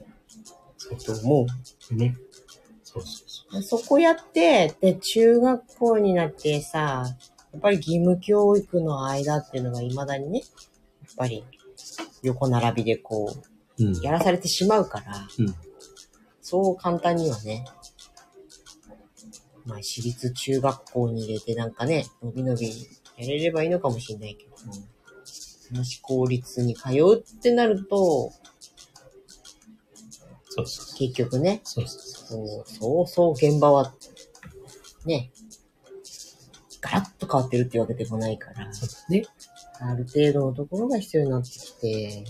[1.05, 1.47] と思
[1.90, 1.95] う。
[1.95, 2.17] ね。
[2.83, 3.25] そうそ
[3.59, 7.05] うそそこやって、で、中学校になってさ、
[7.53, 11.45] やっぱり義務教育の間っていうのが未だにね、やっぱり
[12.23, 13.33] 横並びでこ
[13.79, 13.85] う。
[13.85, 14.03] うんう、。
[14.03, 15.55] やらされてしまうから、うん。
[16.40, 17.64] そう簡単にはね、
[19.66, 22.68] まあ、私立中学校に入れてなんかね、のびのび
[23.16, 28.33] やれればいいのかもしれないけど、もし公立に通うってなると、
[30.57, 30.98] そうそう。
[30.98, 33.33] 結局ね、そうそうそう。
[33.33, 33.92] 現場は、
[35.05, 35.33] ね、
[36.81, 38.70] ガラッと変わってるってわけでもないから、
[39.09, 39.27] ね。
[39.81, 42.24] ある程度のところが必要になってきて、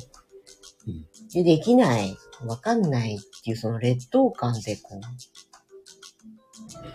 [0.87, 2.16] うんで、できない、
[2.47, 5.01] わかんないっていうその劣等感でこう、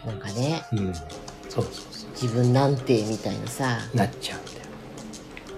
[0.05, 0.93] なんかね、うん。
[0.93, 1.03] そう
[1.49, 2.11] そうそう。
[2.21, 4.67] 自分なんてみたいなさ、なっちゃうんだよ。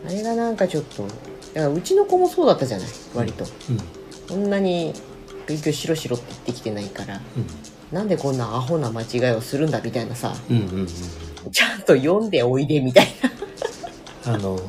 [0.08, 1.15] あれがなんかちょっと、だか
[1.54, 3.46] らうちの子もそうだったじゃない、割と。
[3.46, 3.78] うん。
[4.28, 4.94] こんなに
[5.48, 7.46] 勉強しろしろって言ってきてないから、うん。
[7.91, 10.88] なんでこんなアホな間違いをするんだみたいなさ、うんうんうん。
[11.52, 13.08] ちゃんと読んでおいでみたい
[14.26, 14.34] な。
[14.34, 14.60] あの、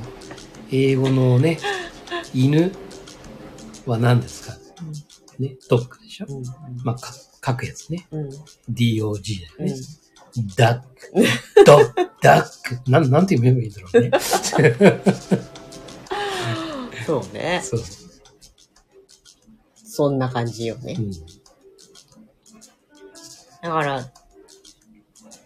[0.70, 1.59] 英語のね、
[2.35, 2.72] 犬
[3.87, 4.57] は何ですか？
[5.38, 6.27] ね、ドッグでしょ？
[6.29, 6.42] うん
[6.83, 7.12] まあ、か
[7.44, 8.07] 書くやつね。
[8.11, 8.28] うん。
[8.70, 9.74] DOG うんだよね。
[10.57, 10.87] ダック。
[11.66, 12.90] ドッ、ダック。
[12.90, 14.11] なん、なんて読めばいいんだろうね。
[17.05, 17.61] そうね。
[17.62, 17.81] そう。
[19.85, 21.02] そんな感じよねう。
[21.02, 21.11] ん。
[23.61, 24.11] だから、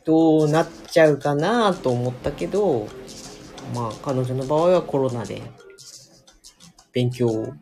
[0.04, 2.87] どうなっちゃうかなと思ったけど、
[3.74, 5.42] まあ彼女の場合はコロナで
[6.92, 7.54] 勉強を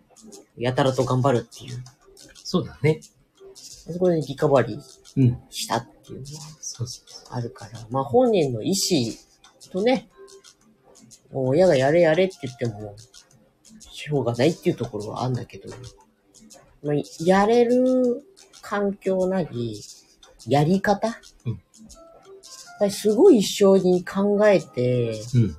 [0.58, 1.82] やたらと頑張るっていう。
[2.34, 3.00] そうだね。
[3.92, 4.80] そこでリカバリー
[5.16, 5.38] うん。
[5.50, 7.72] したっていうのはあるから。
[7.90, 9.12] まあ本人の意思
[9.70, 10.08] とね、
[11.32, 12.96] 親がやれやれって言っても、
[13.80, 15.68] しょうがないっていうところはあるんだけど、
[16.82, 16.94] まあ、
[17.24, 18.24] やれる
[18.62, 19.80] 環境なり、
[20.46, 21.08] やり方、
[21.46, 21.60] うん
[22.74, 25.38] やっぱりすごい一緒に考えて、う。
[25.38, 25.56] うん。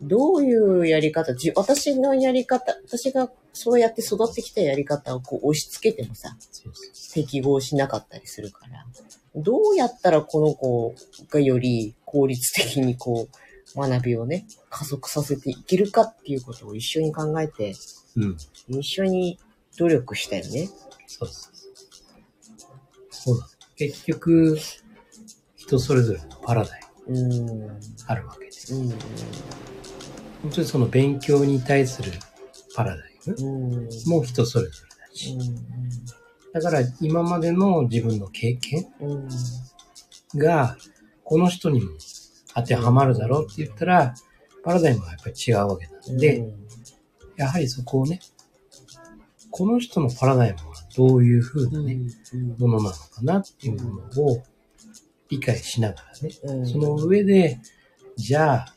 [0.00, 6.36] どういうやり方、じ私のやり方、私がそうやって育ってきたやり方をこう押し付けてもさ、
[7.14, 8.84] 適合しなかったりするから、
[9.34, 10.94] どうやったらこの子
[11.30, 13.28] がより効率的にこ
[13.74, 17.74] う、学びをね、加速させていけるかっていうことを一緒に考えて、
[18.16, 18.20] う。
[18.20, 18.36] うん。
[18.78, 19.38] 一緒に
[19.78, 20.68] 努力したよね。
[21.06, 21.54] そうそう
[22.52, 22.74] そう。
[23.10, 23.48] そうだ。
[23.76, 24.58] 結局、
[25.56, 27.28] 人それぞれのパラダイムう
[27.68, 27.80] ん。
[28.06, 28.50] あるわけで。
[28.74, 28.88] うん。
[30.42, 32.12] 本当にその勉強に対する
[32.74, 33.88] パラダイムうん。
[34.20, 35.38] う人それぞれだし。
[36.52, 39.14] だから今までの自分の経験う
[40.36, 40.38] ん。
[40.38, 40.76] が、
[41.24, 41.90] この人にも
[42.54, 44.14] 当てはまるだろうって言ったら、
[44.62, 46.44] パラダイムはやっぱり違うわけなんで、
[47.36, 48.20] やはりそこをね、
[49.50, 51.98] この人のパラダイムはどういう風なね、
[52.58, 54.42] ものなのかなっていうものを
[55.28, 57.58] 理解しながらね、うん、その上で、
[58.16, 58.74] じゃあ、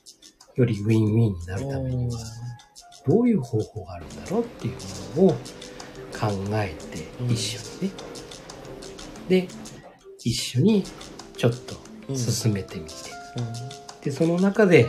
[0.56, 2.20] よりウィンウィンになるためには、
[3.10, 4.78] どういう方法があるんだろうっていう
[5.18, 5.34] ものを
[6.12, 7.94] 考えてうん一緒にね、
[9.28, 9.48] で、
[10.24, 10.84] 一緒に
[11.38, 12.94] ちょっと進めてみて、
[14.04, 14.88] で、その中で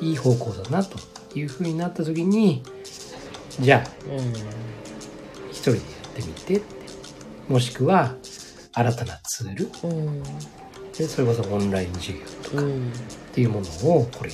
[0.00, 0.98] いい方向だなと
[1.38, 2.62] いう風になった時に、
[3.58, 4.18] じゃあ、うん。
[4.18, 4.32] うん。
[5.50, 6.66] 一人でやってみてって、
[7.48, 8.16] もしくは、
[8.72, 10.22] 新たなツール、うん。
[10.96, 12.92] でそれこそオンライン授業とかっうん。
[13.32, 14.30] ていうものを、これ、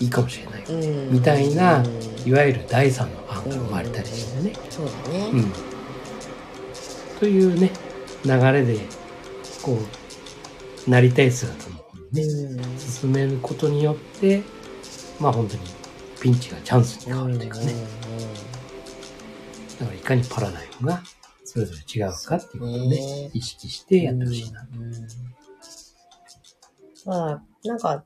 [0.00, 0.64] いいかもしれない。
[0.64, 1.12] うん。
[1.12, 4.52] みたいなうんいわゆる第三の案が生まれたりしてね。
[4.70, 5.30] そうだね。
[5.32, 5.52] うん。
[7.18, 7.70] というね、
[8.24, 8.78] 流れで、
[9.62, 9.78] こ
[10.86, 12.78] う、なりたい姿の方にね、うん。
[12.78, 14.42] 進めることによって、
[15.18, 15.62] まあ本当に
[16.20, 17.72] ピンチがチャンスに変わるというかね。
[19.80, 21.02] だからいかにパラダイムが
[21.44, 24.60] それぞれ違うかっていうことをねね、意識してやってほしいな。
[24.60, 24.92] うん
[27.06, 28.04] まあ、なんか、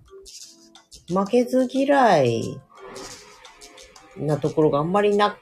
[1.08, 2.60] 負けず嫌い
[4.16, 5.38] なところがあんまりな、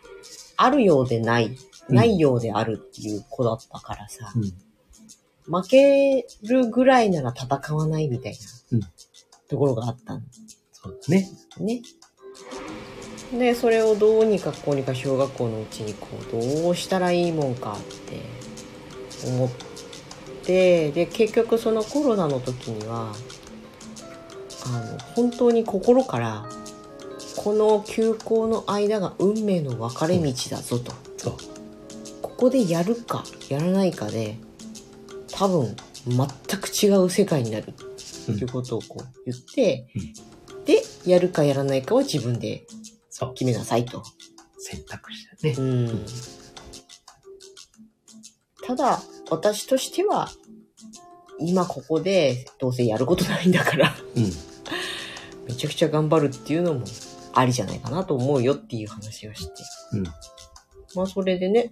[0.56, 1.56] あるようでない、うん
[1.90, 5.62] ないようであるっていう子だったからさ、うん。
[5.62, 8.38] 負けるぐらいなら戦わないみたいな、
[8.72, 8.80] うん
[9.48, 10.20] ところがあったの
[10.70, 11.28] そうだね。
[11.58, 11.82] ね。
[13.36, 18.20] で、それをどうにかこうにか小学校のうちにこう、どうしたらいいもんかって
[19.26, 19.50] 思っ
[20.44, 23.12] て、で、結局そのコロナの時には、
[24.66, 26.46] あの、本当に心から、
[27.36, 30.92] この休校の間が運命の分かれ道だぞと。
[31.16, 31.36] そう。
[32.22, 34.36] ここでやるか、やらないかで、
[35.32, 37.72] 多分、全く違う世界になるっ
[38.26, 39.86] ていうことをこう言って、
[40.64, 42.66] で、やるかやらないかは自分で。
[43.34, 44.02] 決めなさいと。
[44.58, 45.90] 選択肢だうね。
[45.92, 46.06] ん。
[48.66, 50.30] ただ、私としては、
[51.38, 54.32] 今ここでどうせやることないんだから、うん。
[55.50, 56.84] めちゃくちゃ頑張るっていうのも
[57.32, 59.52] ありじゃないかなと思うよっていう話をして。
[59.92, 60.04] うん。
[60.94, 61.70] まあそれでね、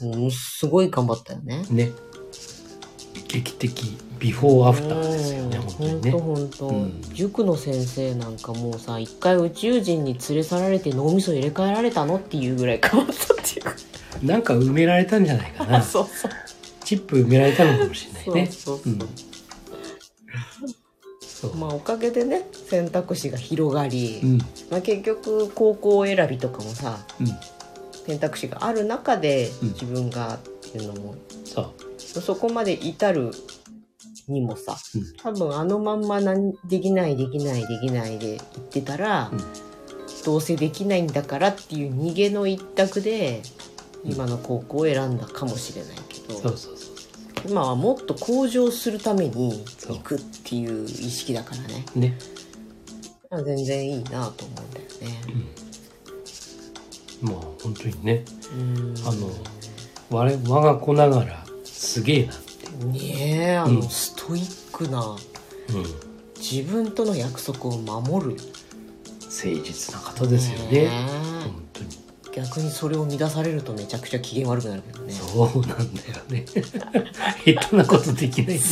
[0.00, 1.64] ものすごい頑張ったよね。
[1.70, 1.90] ね。
[3.28, 6.10] 劇的、ビフォーアフターですよね、うん本当にね。
[6.10, 13.74] ほんとほんとうん塾の先生なんかもうさ、一回宇宙人に連れ去られて脳みそ入れ替えられたのっていうぐらい変わったっていうか。
[14.22, 15.80] なんか埋められたんじゃないかな。
[15.82, 16.30] そうそう。
[16.84, 18.46] チップ埋められたのかもしれないそうね。
[18.46, 18.92] そうそう。
[18.92, 18.98] うん。
[21.54, 24.38] まあおかげでね選択肢が広がり、うん。
[24.70, 27.26] まあ、結局高校選びとかもさうん。
[28.06, 30.38] 選択肢がある中でうん自分がっ
[30.72, 31.74] ていうのも、そ
[32.16, 32.20] う。
[32.20, 33.30] そこまで至る
[34.28, 39.38] にもさ、うん多分あのまんまなんできないできないできないで言ってたら、うん
[40.24, 43.40] どうせできないんだからっていう逃げの一択で
[44.04, 46.87] 今の高校を選んだかもしれないけど、そうそうそう。
[47.48, 52.18] 今はもっと向上するために行くっていう意識だからねね。
[53.30, 55.20] あ全然いいなと思うんだよね。
[57.22, 59.30] まあ本当にね、うんあの、
[60.10, 62.84] 我我が子ながらすげえなって。
[62.84, 65.18] ねえあの、うんストイックなうん。
[66.36, 68.36] 自分との約束を守る
[69.22, 70.90] 誠実な方ですよね。
[72.38, 75.84] 逆にそれを乱されるとめちゃくちゃ機嫌悪くなるけどねそうなんだよ
[76.30, 76.44] ね。
[77.44, 78.70] 下手なことできないんだよ。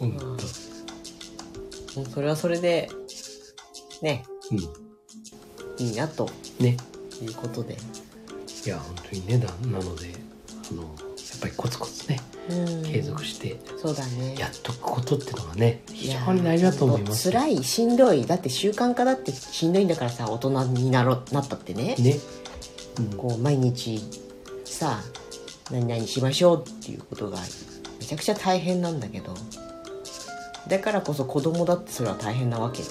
[0.00, 0.26] 本当。
[2.00, 2.90] もうそれはそれで
[4.02, 4.58] ねうん。
[5.86, 6.76] いいなとね。
[7.22, 7.76] いうことで。
[8.66, 10.08] いや、本当にね、だなので、
[10.70, 10.96] あの、
[11.44, 14.34] ぱりコツコツね、うん継続してそうだね。
[14.38, 17.30] やっとくことっていうのがね、非常に大事だと思います。
[17.30, 18.26] 辛い、しんどい。
[18.26, 21.96] だって習慣化だってしんどいんだからさ、大人になろなったってね。
[21.98, 22.18] ね。
[22.98, 24.00] うんこう、毎日
[24.64, 25.00] さ、
[25.70, 27.38] 何々しましょうっていうことが
[27.98, 29.34] めちゃくちゃ大変なんだけど、
[30.68, 32.88] だからこそ子供だってそれは大変なわけで、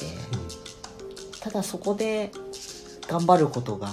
[1.39, 2.31] ただそこで
[3.07, 3.89] 頑張ることが、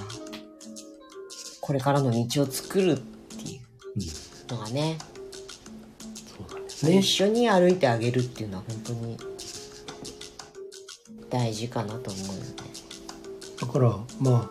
[1.61, 3.61] これからの道を作るってい
[3.97, 4.30] うん。
[4.51, 4.99] うのがね、
[6.27, 7.03] そうなんですね一。
[7.03, 9.17] 緒に歩いてあげるっていうのは本当に
[11.29, 12.49] 大事かなと思うよね。
[13.61, 14.51] だから、ま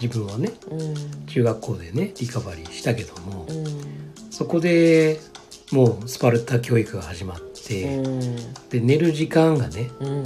[0.00, 1.26] 自分はね、うん。
[1.26, 4.12] 中学校でね、リカバリーしたけども、うん。
[4.30, 5.20] そこで
[5.72, 8.36] もうスパルタ教育が始まって、うん。
[8.70, 10.24] で、寝る時間がね、うん。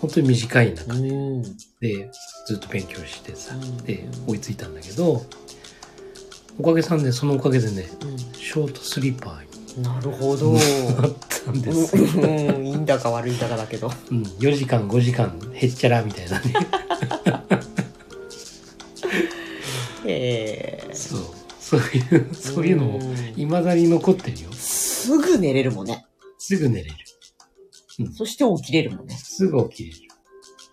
[0.00, 1.42] 本当に短い中うん。
[1.80, 2.10] で
[2.46, 5.24] ずっと勉強してさ、うんで、追いついたんだけど、
[6.58, 7.88] おかげさんで、そのおかげでね、
[8.34, 10.52] ショートスリーパーになるほど。
[10.52, 10.62] なっ
[11.44, 11.96] たんです。
[11.96, 13.90] うん、いいんだか悪いんだかだけど。
[14.10, 16.54] うん、4時間、5時間、へっちゃらみたいなね。
[20.06, 21.20] ええそう。
[21.58, 24.52] そういう、そういうのも、ん未だに残ってるよ。
[24.52, 26.06] すぐ寝れるもんね。
[26.38, 26.94] すぐ寝れる。
[28.12, 29.14] そして起きれるもんね。
[29.14, 29.96] すぐ起きれる。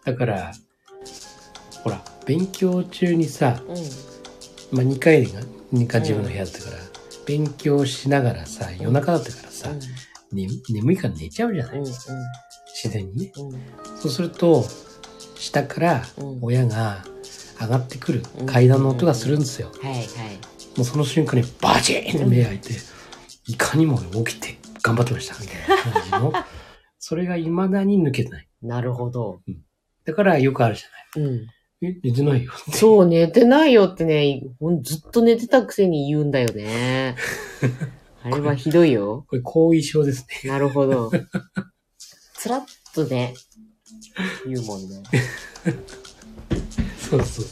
[0.05, 0.53] だから、
[1.83, 4.77] ほら、勉強中にさ、うん。
[4.77, 5.41] まあ、2回が、
[5.73, 6.77] 2回自分の部屋だったから、
[7.25, 9.69] 勉強しながらさ、夜中だったからさ、
[10.31, 11.85] ね、眠いから寝ちゃうじゃない、うん。
[11.85, 13.31] 自然にね。
[13.37, 13.61] うん。
[13.97, 14.65] そうすると、
[15.35, 17.03] 下からうん親が
[17.59, 19.71] 上がってくるうん階段の音がするんですよ。
[19.81, 20.03] はいはい。
[20.77, 22.73] もうその瞬間にバチーンって目開いて、
[23.47, 26.33] いかにも起きて頑張ってましたみたいな感じの、
[26.99, 28.47] それが未だに抜けてない。
[28.61, 29.41] なるほど。
[30.05, 31.47] だからよくあるじゃうん。
[32.03, 32.51] 寝てないよ。
[32.71, 37.15] そう、寝てないよってね、ほんずっと寝てたくせに言うんだよね。
[38.23, 39.25] あれはひどいよ。
[39.27, 40.49] これ後遺症ですね。
[40.49, 41.11] なるほど。
[42.35, 43.33] つらっとね、
[44.45, 45.03] 言うもんね。
[47.09, 47.45] そうそう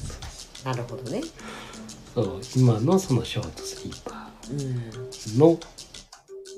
[0.66, 1.22] なるほどね。
[2.16, 2.44] そう。
[2.44, 4.58] そう今のそのショートスリーパうん。
[4.58, 5.60] ーの、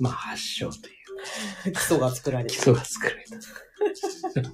[0.00, 0.90] まあ発祥とい
[1.66, 2.50] う 基礎が作られた。
[2.50, 4.50] 基礎が作られた。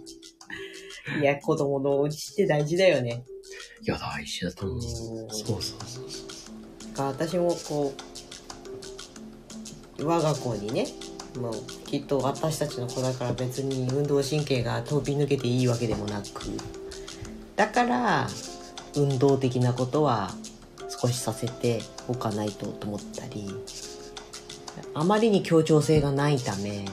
[1.18, 3.24] いいや、子供のお家って大事だよね。
[3.84, 4.78] や、大事だと思う。
[4.78, 4.80] う
[5.26, 6.30] んそうそうそう。
[7.00, 7.94] か私もこ
[9.98, 10.86] う我が子にね
[11.38, 11.54] もう
[11.86, 16.26] きっと私たちの子だから別に運動神経が飛び抜けていいわけでもなく
[17.56, 18.28] だから
[18.96, 20.30] 運動的なことは
[20.88, 23.48] 少しさせておかないとと思ったり
[24.94, 26.84] あまりに協調性がないため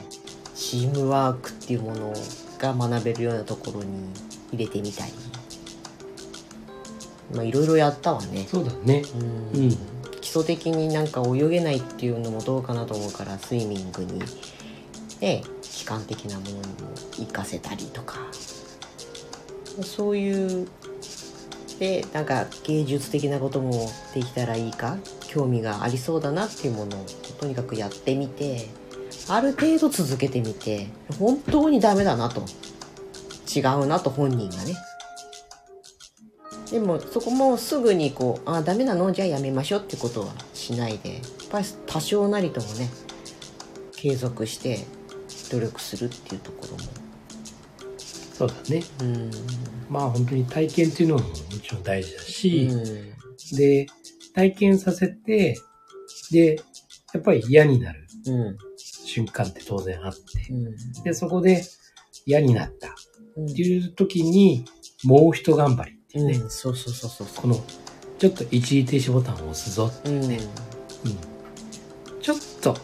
[0.54, 2.14] チームワークっていうもの
[2.58, 3.86] が学べるようなところに
[4.52, 5.12] 入れてみたり
[7.34, 8.46] まあいろいろやったわね。
[8.48, 9.02] そうだね。
[9.54, 9.64] うん。
[9.64, 9.70] うん。
[10.20, 14.20] 基礎的になんか泳げないっていうのもどうかなと思うからスイミングに。
[15.20, 16.64] で機関的なものにも
[17.18, 18.16] 活かせたりとか。
[19.82, 20.68] そういう
[21.78, 24.96] でなんか芸術的なこともできたらいいか？
[25.26, 27.06] 興味がありそうだなっていうものを
[27.38, 28.68] とにかくやってみて
[29.28, 30.88] ある程度続けてみて
[31.18, 32.42] 本当にダメだなと
[33.54, 34.74] 違うなと本人がね
[36.70, 39.10] でもそこもすぐにこう、あ、ダメなの？
[39.10, 42.90] じゃあやめましょうってことはしないで、やっぱり多少なりともね、
[43.96, 44.80] 継続して
[45.50, 46.78] 努力するっていうところも。
[48.34, 48.82] そうだね。
[49.00, 49.30] うん。
[49.88, 53.86] まあ本当に体験っていうのももちろん大事だし、うで、
[54.34, 55.56] 体験させて、
[56.30, 56.56] で、
[57.14, 58.30] やっぱり嫌になるん。
[58.30, 58.58] うん。
[59.08, 60.20] 瞬間って当然あって、
[60.52, 61.02] うん。
[61.02, 61.64] で、そこで
[62.26, 62.90] 嫌になったっ
[63.38, 64.64] うんていう時に、
[65.04, 67.64] もう一頑張りっていうね、うん、そうそうそうそうそこの、
[68.18, 69.90] ちょっと一時停止ボタンを押すぞ。
[70.04, 70.08] う。
[70.08, 70.24] うん。
[70.24, 70.38] うん。
[72.20, 72.76] ちょっと、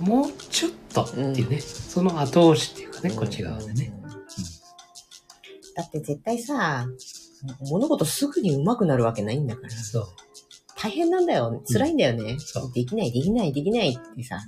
[0.00, 3.92] もうちょっとっていうね、その後押しっていうかね、こっち側でね。
[4.04, 4.12] うん。
[5.74, 6.86] だって絶対さ、
[7.70, 9.70] 物事すぐに上手くなるわけないんだから。
[9.70, 10.06] そう。
[10.76, 11.62] 大変なんだよ。
[11.72, 12.36] 辛いんだよね。
[12.40, 14.40] そうできない、できない、できないってさ。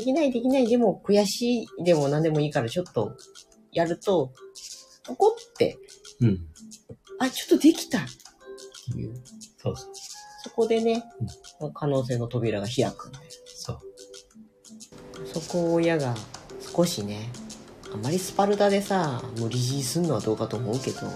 [0.00, 3.16] できない、できない、でも悔しい、でも何でもいいからちょっと
[3.70, 4.32] やると、
[5.04, 5.78] ポコって、
[6.20, 6.38] うん。
[7.18, 8.02] あ、ちょっとできたっ
[8.94, 9.14] ていう。
[9.58, 9.92] そうそう。
[10.42, 11.04] そこでね、
[11.74, 13.12] 可能性の扉が開くん。
[13.44, 13.80] そう。
[15.34, 16.14] そこを親が
[16.74, 17.30] 少しね、
[17.92, 21.12] あまりスパルタでさ、無理強いすんのはどうかと思うけど、や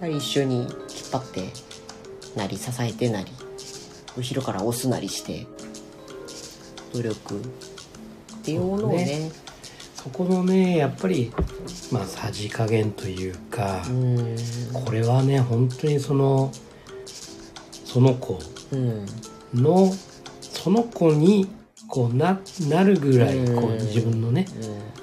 [0.00, 0.68] はり一緒に引っ
[1.12, 1.52] 張って
[2.34, 3.30] なり、支えてなり、
[4.16, 5.46] 後ろから押すなりして、
[6.96, 9.30] 努力っていうものをね、
[9.94, 11.32] そこのねやっぱり
[11.90, 14.36] まあさじ加減というか、うん。
[14.72, 16.52] これはね本当にその
[17.84, 18.38] その子
[18.72, 19.06] うん。
[19.54, 19.92] の
[20.40, 21.48] その子に
[21.88, 24.46] こうななるぐらいこう自分のね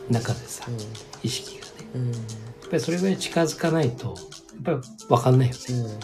[0.10, 0.74] う中でさん。
[1.22, 2.12] 意識がねうん。
[2.12, 4.78] やっぱりそれぐらい近づかないとやっぱり
[5.08, 6.00] 分かんないよねうん。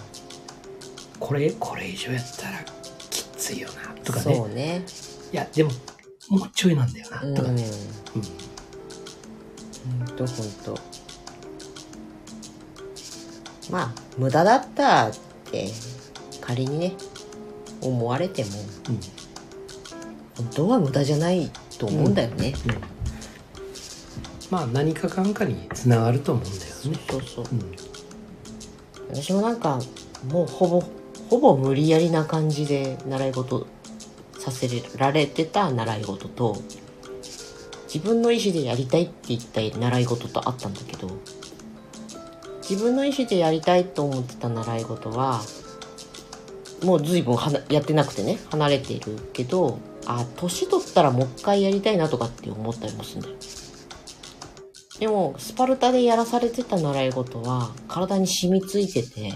[1.19, 2.59] これこれ以上やったら
[3.09, 4.85] きついよなとかそねうね。
[5.31, 5.71] いやでも
[6.29, 7.35] もうちょいなんだよなうん。
[7.35, 7.63] とかね、
[8.15, 8.21] うん
[10.07, 10.81] ほんとほんと。
[13.71, 15.11] まあ、無駄だったっ
[15.51, 15.69] て、
[16.41, 16.93] 仮にね、
[17.81, 18.49] 思われても、
[18.89, 18.99] うん
[20.37, 22.53] 本当は無駄じゃないと思うんだよね。
[22.67, 22.75] うん
[24.49, 26.99] まあ何かかんかにつながると思うんだよね。
[27.09, 27.45] そうそう。
[27.51, 27.75] うん
[29.11, 29.79] 私もなんか、
[30.31, 30.83] もうほぼ、
[31.29, 33.65] ほぼ無理やりな感じで習い事
[34.39, 34.67] させ
[34.97, 36.57] られてた習い事と、
[37.93, 41.09] 自分の意思でやりたいって言った習い事とあったんだけど、
[42.67, 45.41] 自分の意思でやりたいと思ってた習い事は、
[46.83, 53.35] もう随分はなやってなくてね、離れているけど、あ、年取ったらもう一回やりたいなとかって思ったりもするんだよ。
[54.99, 59.33] でも、スパルタでやらされてた習い事は、体に染みついてて、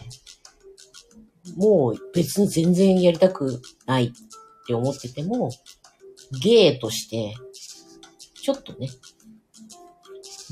[1.56, 4.14] もう別に全然やりたくない
[4.64, 5.52] って思ってても、
[6.42, 7.36] 芸として、
[8.42, 8.90] ちょっとね、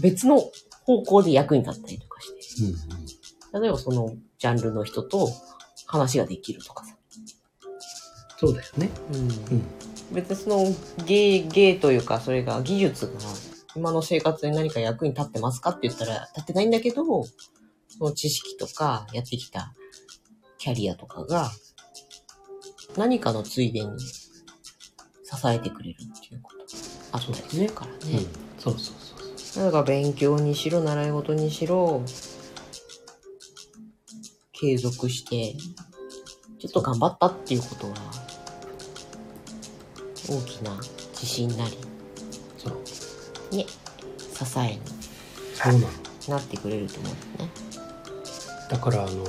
[0.02, 0.42] 別の
[0.86, 3.02] 方向で役に立ったりとかして、うん
[3.54, 5.30] 例えばそのジャンルの人と
[5.86, 6.96] 話ができるとかさ。
[8.38, 8.90] そうだよね。
[9.14, 9.32] うんうん
[10.14, 10.66] 別にその
[11.06, 13.14] 芸、芸というか、それが技術が
[13.76, 17.04] 今の生活に何か役に立ってますかって言ったら立ってないんだけど、
[17.88, 19.74] その知識とかやってきた
[20.58, 21.50] キャリアとかが
[22.98, 24.16] 何かのついでに支
[25.46, 26.62] えてくれるっていうこと
[27.14, 28.26] あったりするからうんね。
[28.60, 29.64] そうそうそうそう。
[29.66, 32.04] だから勉強にしろ、習い事にしろ、
[34.54, 35.56] 継続して、
[36.60, 37.96] ちょっと頑張ったっていうことは、
[40.30, 40.78] 大きな
[41.14, 41.78] 自信なり、
[42.58, 44.82] そうね、支えに
[45.56, 45.88] そうなの。
[46.30, 47.12] なってくれると思う
[47.42, 47.52] よね。
[48.70, 49.26] だからあの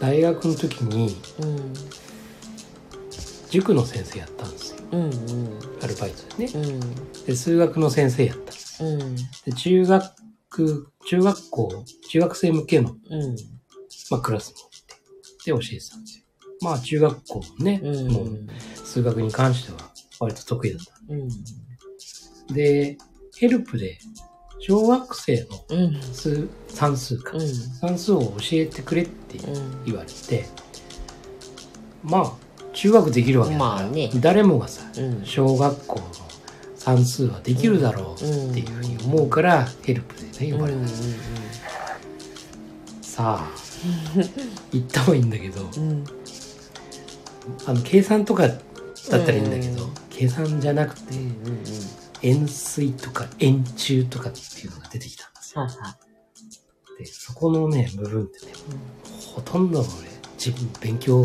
[0.00, 1.74] 大学の時にうん。
[3.50, 4.78] 塾の先生やったんですよ。
[4.92, 5.10] うんうん。
[5.82, 6.52] アルバイトでね。
[6.54, 7.24] うん。
[7.24, 8.84] で数学の先生やったんです。
[8.84, 9.16] うん。
[9.16, 10.04] で中学
[11.06, 13.36] 中学校中学生向けの、うん。
[14.10, 14.70] まあ、クラスもっ
[15.44, 16.24] てで教えてたんですよ。
[16.60, 18.08] まあ中学校もね、うん。
[18.08, 18.38] もう
[18.74, 19.78] 数学に関しては
[20.20, 20.92] 割と得意だった。
[21.08, 21.28] うん。
[22.54, 22.98] で、
[23.36, 23.98] ヘルプで
[24.60, 26.02] 小学生のうん。
[26.02, 27.48] 数算数か、うん。
[27.48, 29.84] 算数を教えてくれってうん。
[29.84, 30.46] 言われて、
[32.02, 32.32] まあ
[32.78, 35.22] 中学できるわけだから、まあね誰もがさうん。
[35.24, 36.06] 小学校の
[36.76, 40.78] 算数はできるだろうっていうふうに思うから、ヘルプでね呼ばれた、
[43.02, 43.50] さあ
[44.72, 45.90] 行った方がいいんだけどうん。
[45.90, 46.04] うん。
[47.66, 48.58] あの計算とかだっ
[49.08, 51.20] たらいいんだけど、うん計算じゃなくてうん。
[51.20, 51.64] うん。
[52.22, 55.96] 円錐とか円柱とかっていうのが出てきたんですよはいは
[56.98, 58.54] でそこのね部分ってねい。
[59.34, 59.88] ほとんど俺
[60.36, 61.24] 自分勉強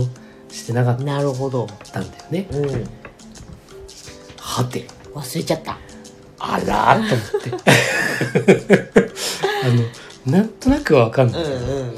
[0.54, 1.68] してなかっなるほど。
[1.92, 2.48] たんだよね。
[2.52, 2.88] うん。
[4.38, 4.86] はて。
[5.14, 5.78] 忘れちゃった。
[6.40, 9.02] あらーと思って。
[9.64, 9.68] あ
[10.28, 11.56] のなんとなくはわかんない、なんう
[11.94, 11.96] ん。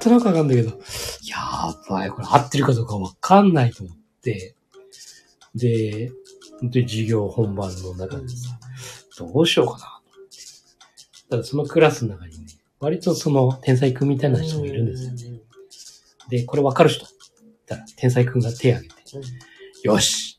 [0.00, 4.54] となくわかんないけどやばいこれ合ってるかどうかわかんないと思って。
[5.54, 6.10] で
[6.60, 8.58] 本当に授業本番の中でさ、
[9.18, 10.28] どうしようかなと思っ
[11.30, 11.36] て。
[11.36, 12.46] だそのクラスの中にね
[12.80, 15.12] 割とその天才くんみたいな人もいるんですよ、
[16.28, 17.07] でこれわかる人だ
[17.76, 19.24] ったら天才くんが手を挙げてうん。
[19.82, 20.36] よし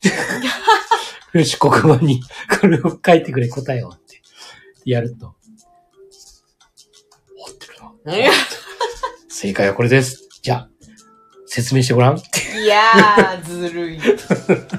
[1.32, 2.20] よし、黒板に
[2.60, 4.20] これを書いてくれ、答えをって。
[4.84, 5.26] やると。
[5.26, 5.32] 合
[7.50, 8.14] ってるな。
[8.16, 8.30] うん
[9.28, 10.28] 正解はこれです。
[10.42, 10.70] じゃあ、
[11.46, 12.18] 説明してごらん。
[12.18, 12.20] い
[12.66, 14.00] やー、ずるい。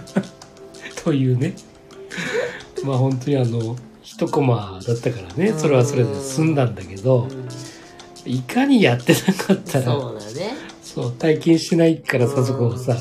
[1.04, 1.56] というね。
[2.84, 7.28] まあ本当にあの、一コマだったからね、それはそれで済んだんだけど、
[8.26, 10.71] いかにやってなかったら、そうだね。
[10.94, 12.98] そう、体験してないからさ、そこをさ、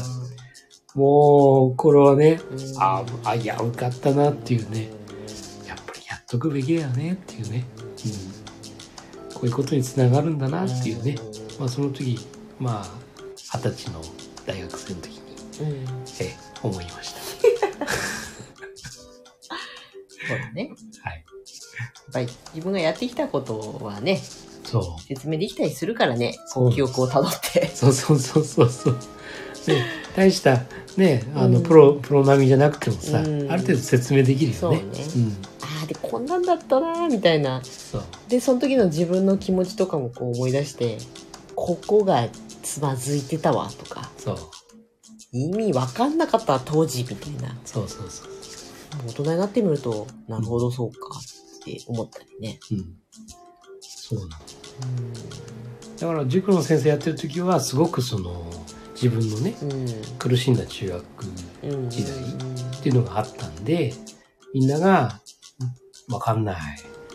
[0.94, 2.40] うもう、これはね、ん。
[2.78, 4.88] ああ、いや、受かったなっていうね。
[5.66, 7.64] やっぱりやっとくべきだよねっていうね、
[9.28, 11.16] うん、こういうことにつながるんだなっていうね、
[11.58, 12.18] まあ、その時
[12.58, 12.86] まあ
[13.36, 14.00] 二十歳の
[14.46, 15.20] 大学生の時に。
[16.20, 17.20] え思いました。
[20.28, 20.70] そうだね。
[21.02, 21.12] はい。
[21.12, 21.22] や
[22.10, 24.20] っぱり自分がやってきたことはね、
[24.70, 27.66] そう説明できたりするからね、そう記憶をたどって。
[27.68, 28.94] そうそうそうそうそう
[29.66, 29.84] ね
[30.16, 30.62] 大した
[30.96, 34.82] ねあの、うんプロプロ並みじゃなくてもさ、うんある程度説明できるよねそうねん、
[35.62, 38.02] ああ、ってこんなんだったなみたいなそう。
[38.28, 40.98] でその時の自分の気持ちとかもこう思い出して
[41.54, 42.28] ここが
[42.62, 44.38] つまずいてたわとかそう。
[45.32, 48.28] 意味わかんなかったわ当時みたいなそうそうそう。
[49.06, 52.94] 大人になってみるとなるほどそうかって思ったりねうん。
[53.80, 54.30] そうなの。
[56.00, 58.50] だから塾の先生やってる時はすごくその
[58.94, 59.86] 自分のねうん。
[60.18, 61.04] 苦しんだ中学
[61.64, 63.92] うん時代っていうのがあったんで
[64.54, 65.20] みんなが
[66.08, 66.56] 「わかんない。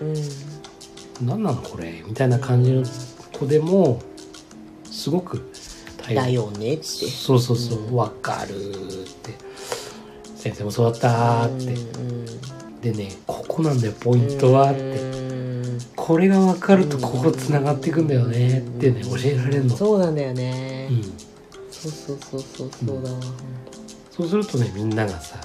[0.01, 0.15] うん。
[1.27, 2.83] 何なのこれ」みたいな感じの
[3.33, 4.01] 子でも
[4.89, 5.41] すごく
[5.97, 6.83] 対応だよねって。
[6.83, 7.79] そうそうそう。
[7.79, 7.95] うん。
[7.95, 8.73] わかるっ
[9.23, 9.33] て。
[10.35, 11.73] 先生もそうだったって。
[11.73, 12.81] うん。
[12.81, 14.81] でねここなんだよポイントはって。
[14.81, 15.54] うん
[15.95, 21.03] これが分かるとここつながっていくんだよねってね教えられるの、そうなんだよね、うん、
[21.71, 23.19] そうそうそうそうそうだわ、
[24.11, 25.39] そうするとねみんながさ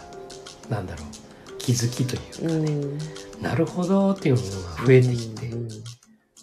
[0.68, 2.98] なんだろう気づきというかうん。
[3.42, 5.68] なるほどっていうのが増えてきて、うん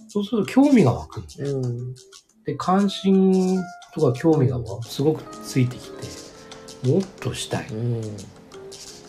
[0.10, 1.58] そうすると興味が湧くんだよ。
[1.58, 1.94] うん。
[2.46, 3.58] で関心
[3.94, 7.68] とか興味がすごくついてきてもっとしたい。
[7.68, 8.04] うん。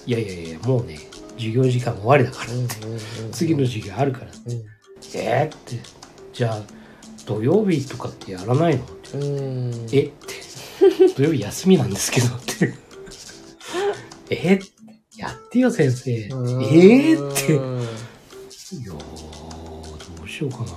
[0.07, 0.99] いやいやいやもうね
[1.39, 2.69] 授業時間終わりだから、うん
[3.33, 4.27] 次の授業あるから。
[4.27, 4.65] うん。
[5.15, 5.81] えー、って。
[6.33, 6.63] じゃあ
[7.27, 8.85] 土曜日とかってやらないの？
[8.85, 9.19] って。
[9.19, 9.87] うん。
[9.93, 10.13] えって。
[11.17, 12.75] 土曜日休みなんですけどって。
[14.31, 14.59] え
[15.17, 16.13] やってよ先生。
[16.13, 16.59] えうん。
[16.61, 17.53] ー、って。
[17.53, 20.73] いうんやーどうしようかなって、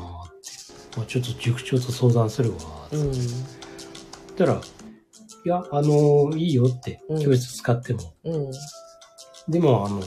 [0.98, 2.58] まあ、ちょっと塾長と相談するわ
[2.88, 2.96] って。
[2.96, 3.12] うん。
[3.12, 3.28] 言っ
[4.38, 4.62] たら
[5.46, 7.02] 「いやあのーいいよ」って。
[7.10, 8.52] うん教室使っても、うん。
[9.50, 10.02] でもあの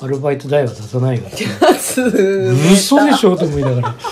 [0.00, 1.44] アルバイト代は出さないよって
[1.82, 3.36] 嘘嘘でしょ？
[3.36, 3.94] と思いながら。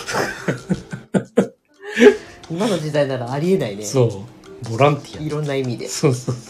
[2.50, 3.84] 今の時代ならありえないね。
[3.84, 4.24] そ
[4.66, 4.70] う。
[4.70, 5.22] ボランティア。
[5.22, 5.88] いろんな意味で。
[5.88, 6.44] そうそうそう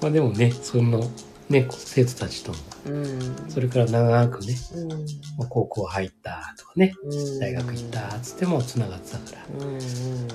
[0.00, 1.10] まあでもねその
[1.48, 2.58] ね生徒たちとも。
[2.86, 3.36] うん。
[3.48, 4.88] それから長くね、うん。
[4.88, 4.96] ま
[5.44, 7.38] あ、高校入ったとかねうん。
[7.38, 9.78] 大学行ったっつってもつながってたから、うん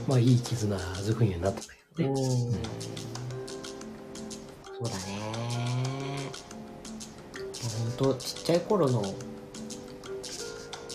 [0.07, 2.25] まあいい絆作りになったんだけどね、うん。
[2.25, 2.57] そ
[4.81, 5.66] うだね
[7.97, 9.01] 本当ちっちゃい頃の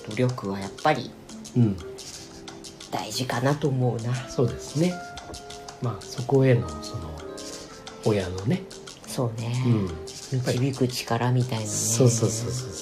[0.09, 1.11] 努力はやっぱり
[1.57, 1.77] うん、
[2.91, 4.15] 大事かなと思うな。
[4.29, 4.95] そうですね。
[5.83, 7.11] まあそこへのその
[8.05, 8.63] 親のね、
[9.07, 9.91] そうね、うん、
[10.39, 11.67] 導く力みたいなね。
[11.67, 12.73] そうそうそうそう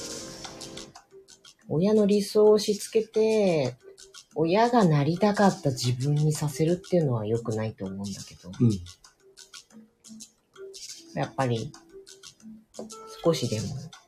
[1.68, 3.76] 親の理想を押し付けて
[4.34, 8.50] 親がなりたかった自分にさせるっていうのは良くないと思うんだけど。
[8.60, 8.70] うん。
[11.14, 11.72] やっぱり
[13.24, 13.99] 少しでもうん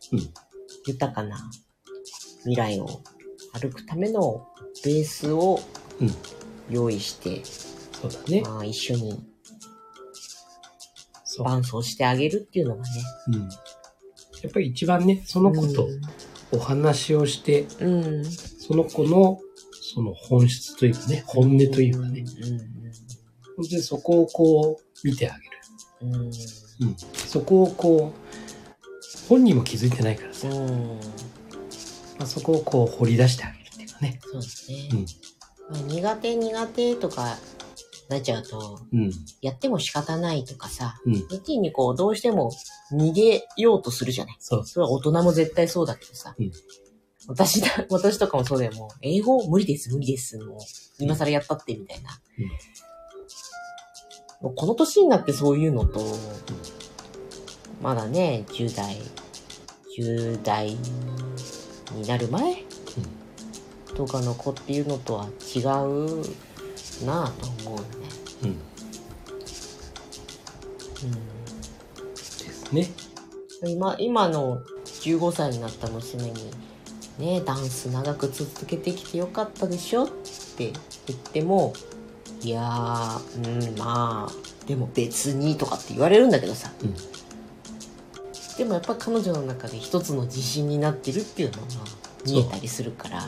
[0.87, 1.37] 豊かな
[2.41, 3.03] 未来を
[3.53, 4.47] 歩くための
[4.85, 5.61] ベースを
[6.01, 6.15] うん
[6.71, 9.25] 用意して、そうだねまあ、一緒に
[11.37, 12.89] 伴走してあげるっていうのがね。
[13.29, 13.49] うん、や
[14.49, 15.89] っぱり一番ねその子と
[16.53, 18.05] お話をして、うん。
[18.05, 18.25] うん。
[18.25, 19.39] その子の
[19.95, 22.25] その本質というかね本音というかね、
[23.71, 25.51] でそこをこう見てあげる、
[26.03, 26.15] うん。
[26.15, 26.27] うん。
[26.27, 26.33] うん、
[27.15, 28.42] そこをこう
[29.33, 31.01] 本人も気づいてないからさ、うん。
[32.19, 34.89] まあ、そこをこう掘り出してあげるっていうかねそうですね。
[34.93, 35.07] うん
[35.71, 37.39] まあ苦手苦手とか
[38.11, 39.11] なっちゃうと、うん
[39.41, 42.53] やっても仕方ないとかさ、うん一気にこう、どうしても
[42.93, 44.37] 逃げようとするじゃない。
[44.39, 46.35] そうそれは大人も絶対そうだけどさ。
[46.39, 46.53] うん
[47.27, 48.73] 私だ、 私とかもそうだよ。
[48.73, 50.37] もう、英語無理です、無理です。
[50.39, 50.59] もう、
[50.99, 52.21] 今更やったって、みたいな。
[54.41, 56.05] もうこの年になってそういうのと、
[57.81, 58.97] まだね、10代、
[60.03, 60.77] 10代
[61.95, 62.65] になる前
[63.95, 65.63] とかの子っていうのとは違う
[67.07, 67.87] なぁと思うよね。
[68.43, 68.49] うん。
[68.49, 68.57] うん。
[72.15, 72.91] ですね。
[73.65, 76.51] 今今の15歳になった娘に
[77.19, 80.09] 「ねダンス長く続けてきてよかったでしょ?」っ
[80.57, 80.73] て
[81.07, 81.73] 言っても
[82.43, 86.73] 「いやーうんまあでも別に」とかって言われるんだけどさ。
[86.83, 86.95] うん
[88.57, 91.67] でもやっぱ彼女の中で一つの自信になってるっていうのが
[92.27, 93.23] 見えたりするから。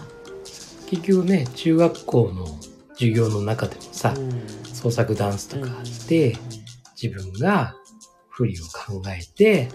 [0.86, 2.46] 結局ね中学校の
[2.92, 4.42] 授業の中でもさ、うん。
[4.72, 6.36] 創作ダンスとかあって、
[7.00, 7.74] 自分が
[8.28, 9.70] 振りを考えて、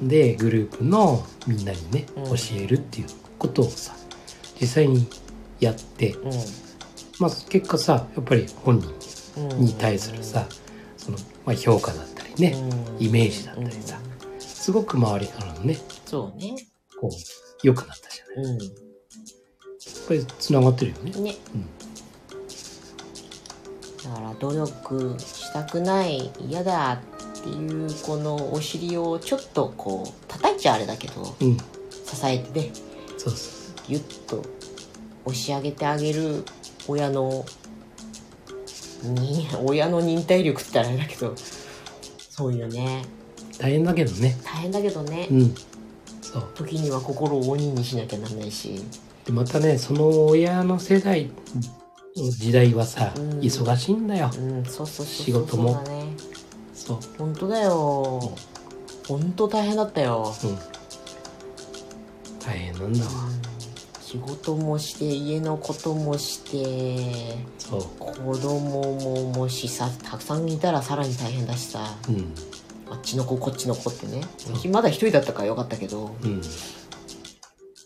[0.00, 0.08] うん。
[0.08, 2.24] でグループのみんなにね、うん。
[2.24, 3.06] 教えるっていう
[3.38, 3.94] ことをさ
[4.60, 5.08] 実際に
[5.58, 6.14] やって、
[7.18, 8.88] まあ、結果さやっぱり本人
[9.38, 10.46] うんに対するさ、
[10.96, 12.52] そのまあ、評価だったりね、
[12.98, 13.06] うん。
[13.06, 13.98] イメージだったりさ
[14.62, 16.54] すごく周りからのねそうね。
[17.00, 18.58] こう良くなったじゃない。
[18.58, 18.68] やっ
[20.06, 21.12] ぱりつながってるよね。
[21.16, 21.34] うんね。
[21.52, 21.66] うん。
[24.04, 26.98] だから努力したくない嫌だっ
[27.42, 31.56] ていうこのお尻をちょっとこう叩いちゃあれだけどうん。
[31.56, 31.64] 支
[32.24, 32.70] えてね
[33.18, 33.88] そうそう。
[33.88, 34.44] ギュッと
[35.24, 36.44] 押し上げてあげる
[36.86, 37.44] 親の
[39.02, 41.34] に親の忍耐力って言ったらあれだけど
[42.30, 43.02] そういうね
[43.58, 44.36] 大変だけどね。
[44.44, 45.54] 大変だけどね、うん。
[46.20, 46.48] そう。
[46.54, 48.82] 時には心を鬼にしなきゃなんないし
[49.24, 51.30] で、またね、その親の世代
[52.16, 54.30] の時代はさ、うん忙しいんだよ。
[54.36, 56.04] うんそうそうそうそう仕事もそうだね
[56.74, 56.98] そう。
[57.18, 58.32] 本当だよ
[59.06, 60.58] 本当大変だったよ、うん。
[62.44, 63.10] 大変なんだわ。
[64.00, 67.82] 仕事もして家のこともしてそう。
[67.98, 72.34] 子供ももしさたくさんいたらさらに大変だしさうん。
[72.92, 74.22] あっちの子こっちの子ってね
[74.64, 76.42] うまだ一人だったからよかったけどうん。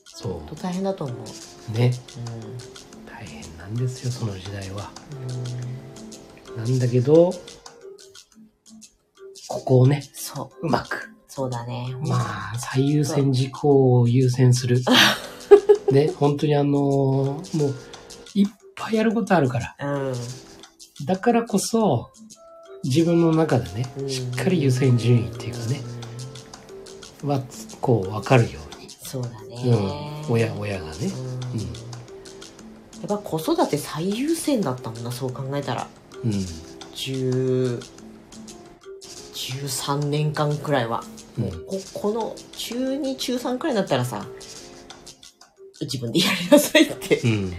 [0.04, 1.78] そ本当大変だと思うう。
[1.78, 1.92] ね。
[3.06, 4.90] 大変なんですよ、その時代は。
[6.56, 7.32] なんだけど、
[9.46, 11.10] ここをね、そううまく。
[11.28, 14.80] そうだねまあ、最優先事項を優先する。
[15.92, 17.44] ね、本当にあのもう、
[18.34, 19.76] いっぱいやることあるから。
[19.78, 20.14] うん
[21.04, 22.10] だからこそ、
[22.86, 25.80] 自分の中でねう、んしっかり優先順位っていうかね、
[27.22, 27.42] は、
[27.80, 28.60] こう、わかるよ
[29.02, 29.70] そうだうに。
[29.70, 29.76] ね
[30.28, 30.32] うん。
[30.32, 31.10] 親、親がね。
[31.54, 31.86] うん
[33.08, 35.86] やっぱ子育て最優先だったもんなそう考えたら
[36.24, 36.30] うん。
[36.30, 37.80] 10
[39.34, 41.04] 13年間くらいは
[41.38, 41.50] うん。
[41.66, 44.26] ここの中2中3くらいだったらさ
[45.80, 47.52] 自分でやりなさいってうん。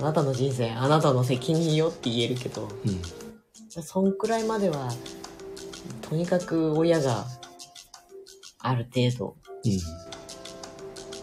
[0.00, 3.02] あなたの人生あなたの責任よって言えるけどうん。
[3.70, 4.88] そんくらいまでは
[6.02, 7.24] とにかく親が
[8.58, 9.36] ある程度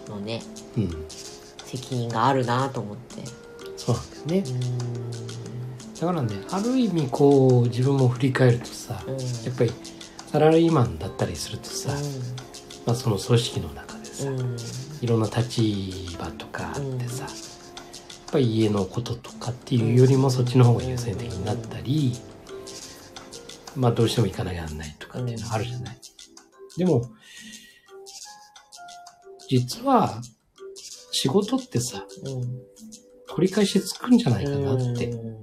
[0.09, 0.41] のね
[0.77, 0.83] うん。
[0.83, 1.05] うん。
[1.09, 3.23] 責任があるなと思って
[3.75, 4.59] そうなんだよね。
[5.97, 9.71] うだからね、ある意味こう、自分も振り返るとさ、んうんやっぱり
[10.31, 11.89] サラリーマンだったりするとさ、
[12.85, 14.57] まあ、その組織の中でさ、うんうん
[14.99, 15.61] いろんな立
[16.17, 17.31] 場とかあってさ、やっ
[18.31, 22.13] ぱり家のこととかっていうよりもそっちの方が優先的になったり、
[23.77, 25.97] まあどうしても行かなきゃならないとかっていうのはあるじゃない。
[26.77, 27.09] でも、
[29.49, 30.21] 実は
[31.11, 32.61] 仕事ってさ、うん
[33.29, 35.11] 取り返しつくんじゃないかなって。
[35.11, 35.37] うん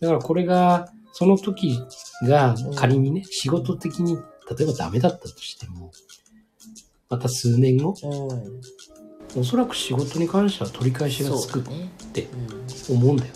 [0.00, 1.78] だからこれが、その時
[2.26, 5.92] が仮にね、仕事的に例えばダメだったとしても、
[7.08, 9.40] また数年後、うん。
[9.40, 11.62] おそらく仕事に関しては取り返しがつくっ
[12.12, 12.28] て
[12.88, 12.96] うん。
[12.96, 13.34] 思うんだよね。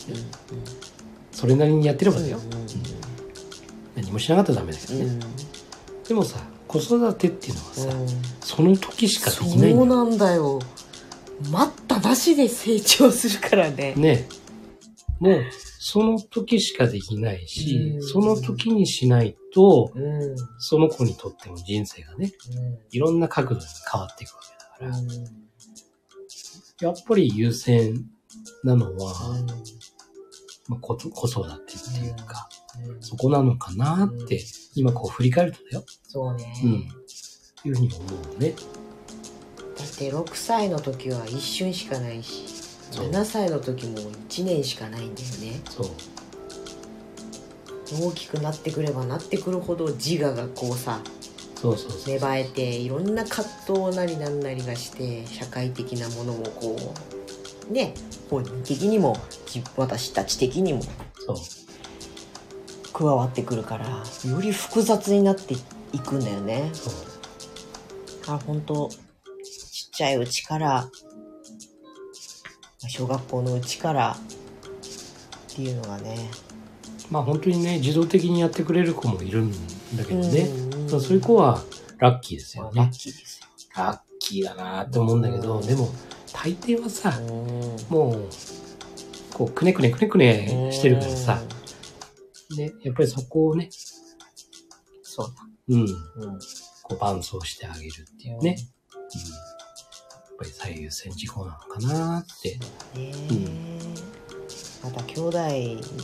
[1.30, 2.38] それなりにやってればだよ。
[2.38, 2.40] う
[3.97, 5.05] 何もしなかったらダメだけどね。
[5.05, 5.20] んうん。
[6.07, 6.38] でもさ、
[6.68, 8.09] 子育てっていうのはさ、うん。
[8.40, 9.72] その時しかできない。
[9.72, 10.61] そうなんだよ。
[11.51, 13.94] 待ったなしで成長するからね。
[13.97, 14.28] ね。
[15.18, 15.44] もう、
[15.78, 18.03] その時しかできないしう、ん。
[18.03, 19.92] その時にしないと、
[20.59, 22.32] その子にとっても人生がね、
[22.90, 24.40] いろんな角度に変わっていくわ
[24.78, 24.97] けだか
[26.82, 28.05] ら、やっぱり優先
[28.62, 29.14] なのは、
[30.68, 32.65] まあ、子子育てっていうか、うん
[33.00, 36.70] そこなのかなって、今こう振り返るとだよ、そうね、うん
[37.64, 38.54] いうふうに思うね。
[39.76, 42.46] だって6歳の時は一瞬しかないし
[42.90, 45.86] そう7歳の時も1年しかないんだよねそう。
[48.08, 51.00] 大きくなってくればなってくるほど自我がこうさ
[51.56, 52.12] そうそうそう。
[52.12, 56.76] 芽生えていろんな葛藤なりなんなりがして社会的なものもこ
[57.68, 57.94] うね
[58.30, 59.16] 本人的にも
[59.46, 60.82] 自私たち的にも
[61.14, 61.36] そう。
[62.97, 65.53] 加わってくるからより複雑になって
[65.92, 66.72] いくんだよね。
[68.26, 68.94] あ本当ち
[69.88, 70.88] っちゃいうちから
[72.88, 76.30] 小学校のうちからっていうのがね
[77.11, 79.53] まあ本当にね、自動的にやってくれる子もいるん
[79.97, 80.40] だけどね。
[80.40, 81.62] うんそういう子は
[81.99, 82.90] ラッキーですよラッね。
[82.92, 85.88] キーですよラッキーだなって思うんだけど、でも
[86.32, 87.26] 大抵はさ、うん
[87.90, 88.28] もう、
[89.34, 91.42] こう、くねくねくねくねしてるからさ、
[92.57, 93.68] ね、やっぱりそこをね、
[95.03, 95.26] そう
[95.68, 96.38] うん、だうん。
[96.82, 98.57] こう伴走してあげるっていうね、うん、やっ
[100.38, 102.51] ぱり最優先事項なのかなって。
[102.99, 103.80] ねえ、
[104.84, 105.38] また兄弟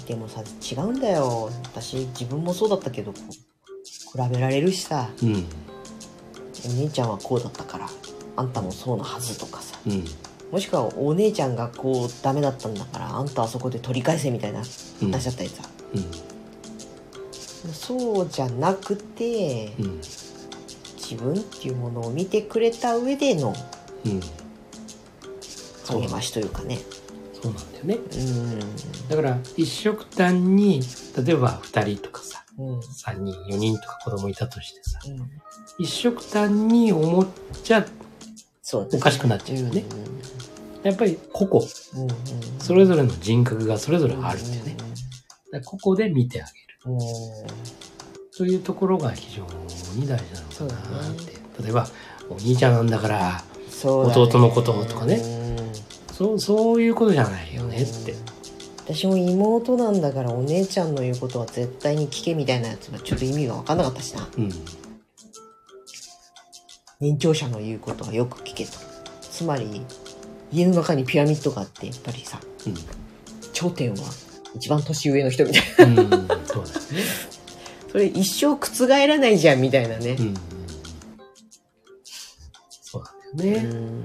[0.07, 1.51] でもさ違うんだよ。
[1.65, 5.11] 私自分もそうだったけどこう比べられるしさ。
[5.23, 5.47] うん、
[6.67, 7.89] お姉ちゃんはこうだったから
[8.37, 9.79] あんたもそうのはずとかさ。
[9.87, 10.05] うん、
[10.51, 14.63] もしくはお姉ちゃんがこうダメだったんだからあんたはそこで取り返せみたいな
[15.03, 15.63] うん、話だったりさ、
[15.95, 16.32] うん、
[17.73, 20.01] そうじゃなくてうん、
[20.97, 23.55] 自分っていうものを見てくれた上での
[24.05, 24.21] うん、
[26.01, 26.79] 励ましというかね
[27.43, 27.95] そうなんだよね。
[27.97, 28.61] うん
[29.09, 30.81] だから、一色単に、
[31.27, 35.01] 例えば二人とかさ、うんうん三人、四人とか子供いたとしてさ、
[35.79, 37.27] 一色単に思っ
[37.65, 37.85] ちゃ
[38.63, 39.85] そうおかしくなっちゃうよね。
[40.85, 42.11] うやっぱり個々、ん。
[42.11, 42.61] うん。
[42.61, 44.77] それぞれの人格がそれぞれあるんだよね。
[44.77, 44.87] だか
[45.53, 46.62] らここで見てあげる。
[46.87, 46.99] うん。
[48.45, 49.47] ういうところが非常
[49.95, 51.33] に大事なのかなって。
[51.63, 51.87] 例えば、
[52.29, 53.45] お兄ちゃんなんだから、
[53.85, 58.15] 弟のこととかねうんそう、そういうことじゃないよねって。
[58.85, 64.51] 私も妹なんだからお姉ちゃんの言うことは絶対に聞けみたいなやつはちょっと意味が分かんなかったしなうん。
[67.01, 68.73] 年長者の言うことはよく聞けと
[69.21, 69.83] つまり
[70.53, 72.75] 家の中にピラミッドがあってやっぱりさうん。
[73.53, 73.99] 頂点は
[74.55, 77.33] 一番年上の人みたいなうん、そうだよね。
[77.91, 80.35] それ一生覆らないじゃんみたいなねうん。
[82.83, 83.69] そうなんだよね。
[83.69, 84.05] うん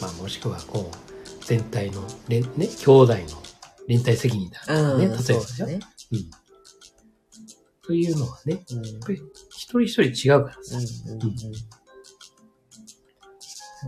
[0.00, 3.18] まあ、もしくは、こう、全体の、連ね、兄弟の
[3.86, 5.80] 連帯責任だとかね、例えばね
[6.12, 6.30] うん。
[7.82, 10.78] というのはね、うんやっぱり一人一人違うからさ。
[10.78, 11.34] うんうんうん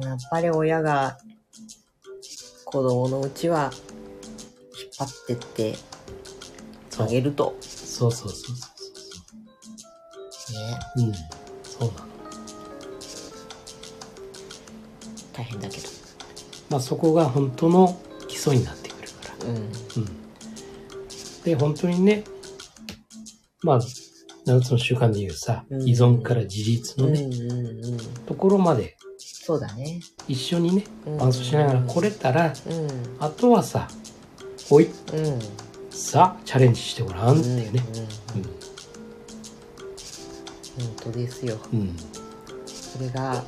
[0.00, 1.18] やっぱり親が
[2.64, 3.70] 子供のうちは
[5.00, 5.78] 引ってって
[6.90, 7.56] そうあげると。
[7.60, 8.72] そうそうそうそう
[10.30, 10.78] そね。
[10.96, 11.00] う。
[11.00, 11.12] うん。
[11.62, 12.12] そうなの。
[15.32, 15.88] 大変だけど。
[16.68, 19.50] まあ、そこが本当の基礎になってくるから。
[19.50, 19.56] うん。
[19.56, 19.72] うん。
[21.44, 22.24] で、本当にね、
[23.62, 23.80] まあ、
[24.46, 27.98] 7つの習慣で言うさ、うん依存から自立のね、うんうんうん。
[28.26, 30.00] ところまでそうだね。
[30.28, 32.88] 一緒にね、うん伴走しながら来れたら、うん。
[33.20, 33.88] あとはさ、
[34.68, 34.92] ほい、うん。
[35.90, 37.84] さあ、チャレンジしてごらんっていうね。
[38.36, 38.42] うん。
[40.84, 41.58] 本当ですよ。
[41.72, 41.80] うん。
[41.80, 41.96] うん。
[42.66, 43.44] それが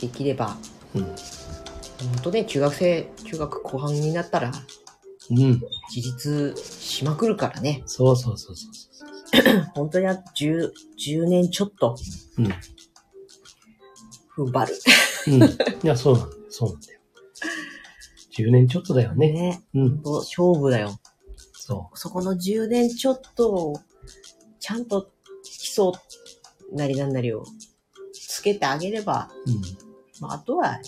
[0.00, 0.56] できれば、
[0.94, 1.02] うん。
[1.02, 1.16] 本
[2.22, 4.52] 当ね、中学生、中学後半になったら
[5.30, 5.60] うん。
[5.94, 7.82] 自立しまくるからね。
[7.86, 8.82] そうそうそうそうそ
[9.74, 11.96] 本当にあ10、10年ちょっと
[12.38, 12.42] う。
[12.42, 12.54] うん。
[14.36, 14.74] 踏ん張る。
[15.28, 15.42] うん。
[15.42, 15.48] い
[15.84, 16.42] や、そうなんだよ。
[16.50, 17.00] そうなんだよ。
[18.36, 19.32] 10年ちょっとだよね。
[19.32, 19.62] ね。
[19.74, 20.02] うん。
[20.02, 20.98] 勝負だよ。
[21.54, 23.74] そそこの10年ちょっとを、
[24.58, 25.10] ちゃんと
[25.44, 25.92] 基礎
[26.72, 27.44] なりなんなりを
[28.12, 29.50] つけてあげれば、う。
[29.50, 29.60] うん。
[30.20, 30.78] まあ、あとは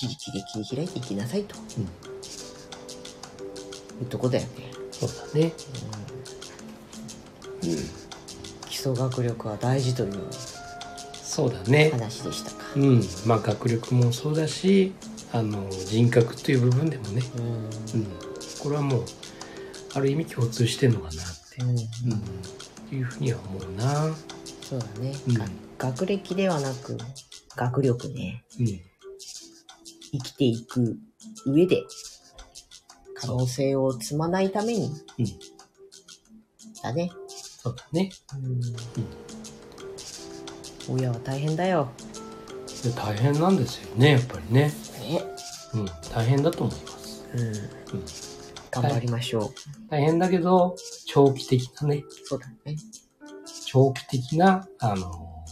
[0.00, 1.56] 自力で切り開いていきなさいと。
[1.78, 2.12] うん
[4.02, 4.72] いうとこだよね。
[4.90, 5.52] そうだね。
[8.68, 10.12] 基礎学力は大事という
[11.22, 11.90] そうだね。
[11.92, 12.56] 話でしたか。
[12.76, 13.02] うん。
[13.26, 14.92] まあ、学力もそうだし、
[15.32, 17.22] あの、人格という部分でもね。
[17.36, 17.44] うん。
[18.00, 18.06] うん。
[18.62, 19.04] これはもう、
[19.94, 21.20] ある意味共通してんのかなって。
[21.62, 21.64] う
[22.94, 22.96] ん。
[22.96, 24.14] いうふうには思うな。
[24.68, 25.14] そうだね、
[25.78, 26.98] 学歴ではなく、
[27.56, 28.44] 学力ね。
[28.60, 28.66] うん。
[28.66, 28.80] 生
[30.18, 30.98] きていく
[31.46, 31.82] 上で、
[33.14, 35.26] 可能性を積まないために、うん。
[36.82, 37.10] だね。
[37.28, 38.10] そうだね。
[38.34, 38.38] う
[40.90, 40.94] ん。
[40.94, 41.88] 親は大変だよ。
[42.82, 44.72] で大変なんですよね、やっぱりね。
[45.12, 45.22] ね。
[45.74, 45.86] うん。
[46.12, 47.24] 大変だと思います。
[47.34, 47.40] うん。
[47.40, 47.54] うん。
[48.70, 49.50] 頑張りましょう。
[49.90, 52.76] 大変だけど、長期的なね、そうだね。
[53.66, 55.44] 長期的な、あの、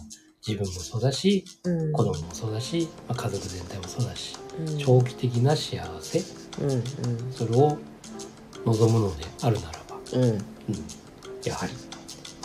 [0.46, 1.92] 自分もそうだし、うん。
[1.92, 6.22] 子供もそうだし、まあ、家族全体もそうだし、うん、長期的な幸せ、
[6.62, 6.82] うんうん。
[7.32, 7.78] それを
[8.64, 10.22] 望むのであるならば、うん。
[10.22, 10.40] うん。
[11.44, 11.72] やはり、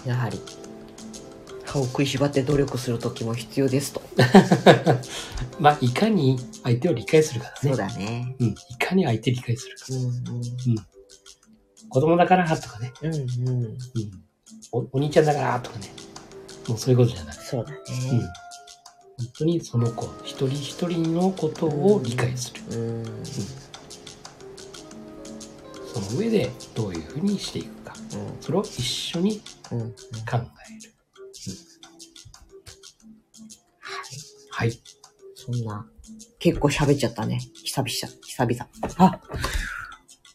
[0.06, 0.40] やはり、
[1.76, 4.02] 歯を食いしばって努力する時も必要ですと。
[5.60, 7.70] まあ、いかに相手を理解するかだね。
[7.70, 8.36] そうだね。
[8.40, 8.48] うん。
[8.48, 9.86] いかに相手理解するか。
[9.90, 10.76] うん
[11.88, 12.92] 子供だからとかね。
[13.04, 13.14] うん。
[13.14, 13.64] うんうん。
[13.64, 13.78] うん。
[14.72, 15.94] おお兄ちゃんだからとかね。
[16.68, 17.36] もうそういうことじゃない。
[17.36, 17.78] そうだね。
[18.12, 18.20] うん。
[18.20, 18.30] 本
[19.38, 22.78] 当にその子、一人一人のことを理解する。
[22.78, 23.06] うん。
[25.94, 27.94] その上でどういうふうにしていくか。
[28.42, 29.82] それを一緒にうん。
[29.82, 29.92] うん。
[29.92, 29.96] 考
[30.34, 30.95] える。
[34.58, 34.72] はい。
[35.36, 35.86] そんな、
[36.40, 37.42] 結構喋っちゃったね。
[37.66, 37.90] 久々、
[38.24, 38.70] 久々。
[39.00, 39.20] あ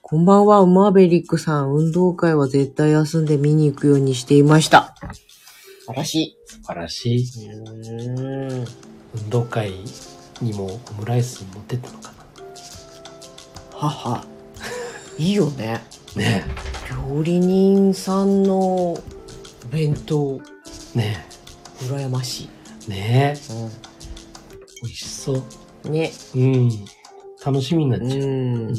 [0.02, 1.72] こんばんは、マーベリックさん。
[1.72, 4.94] 運動会は絶対休んで見に行くようにしていました。
[5.86, 7.22] 素晴らし素晴らしい。
[7.22, 7.48] い。
[7.50, 8.66] うーん。
[9.14, 9.72] 運動会
[10.42, 12.12] にもオムライス持ってったのか
[13.72, 14.22] 母。
[15.16, 15.80] いいよね。
[16.14, 16.22] な。
[16.22, 16.44] ね
[17.08, 19.02] 料理人さんの
[19.70, 20.42] 弁当、
[20.94, 20.98] え。
[20.98, 21.26] ね
[21.78, 22.50] 羨ましい。
[22.88, 22.90] え。
[22.90, 23.52] ねえ。
[23.54, 23.89] う
[24.82, 25.44] 美味しそ
[25.84, 25.88] う。
[25.88, 25.92] ん。
[25.92, 26.10] ね。
[26.34, 26.70] うん。
[27.44, 28.26] 楽しみになっうちゃう。
[28.28, 28.74] ん。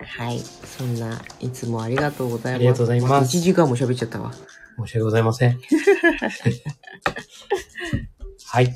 [0.00, 0.38] はい。
[0.40, 2.58] そんな、いつもありがとうございます。
[2.58, 4.32] ありがとうございます1時間も喋っちゃったわ。
[4.32, 5.58] 申し訳ございません。
[8.46, 8.74] はい。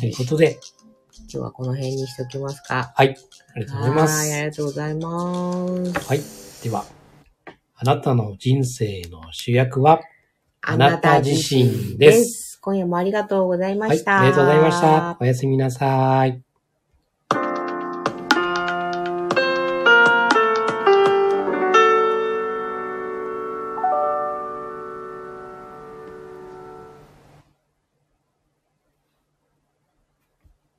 [0.00, 0.58] ということで、
[1.18, 2.92] 今日はこの辺にしておきますか。
[2.94, 3.16] はい。
[3.54, 4.28] ありがとうございまはい、あす。
[4.40, 5.66] りがとうございま
[6.00, 6.08] す。
[6.08, 6.20] はい。
[6.64, 6.84] では、
[7.76, 10.00] あなたの人生の主役は、
[10.62, 12.49] あなた自身です。
[12.60, 14.20] 今夜もありがとうございまはい、した。
[14.20, 15.16] ありがとうございました。
[15.20, 16.49] おやすみなさい。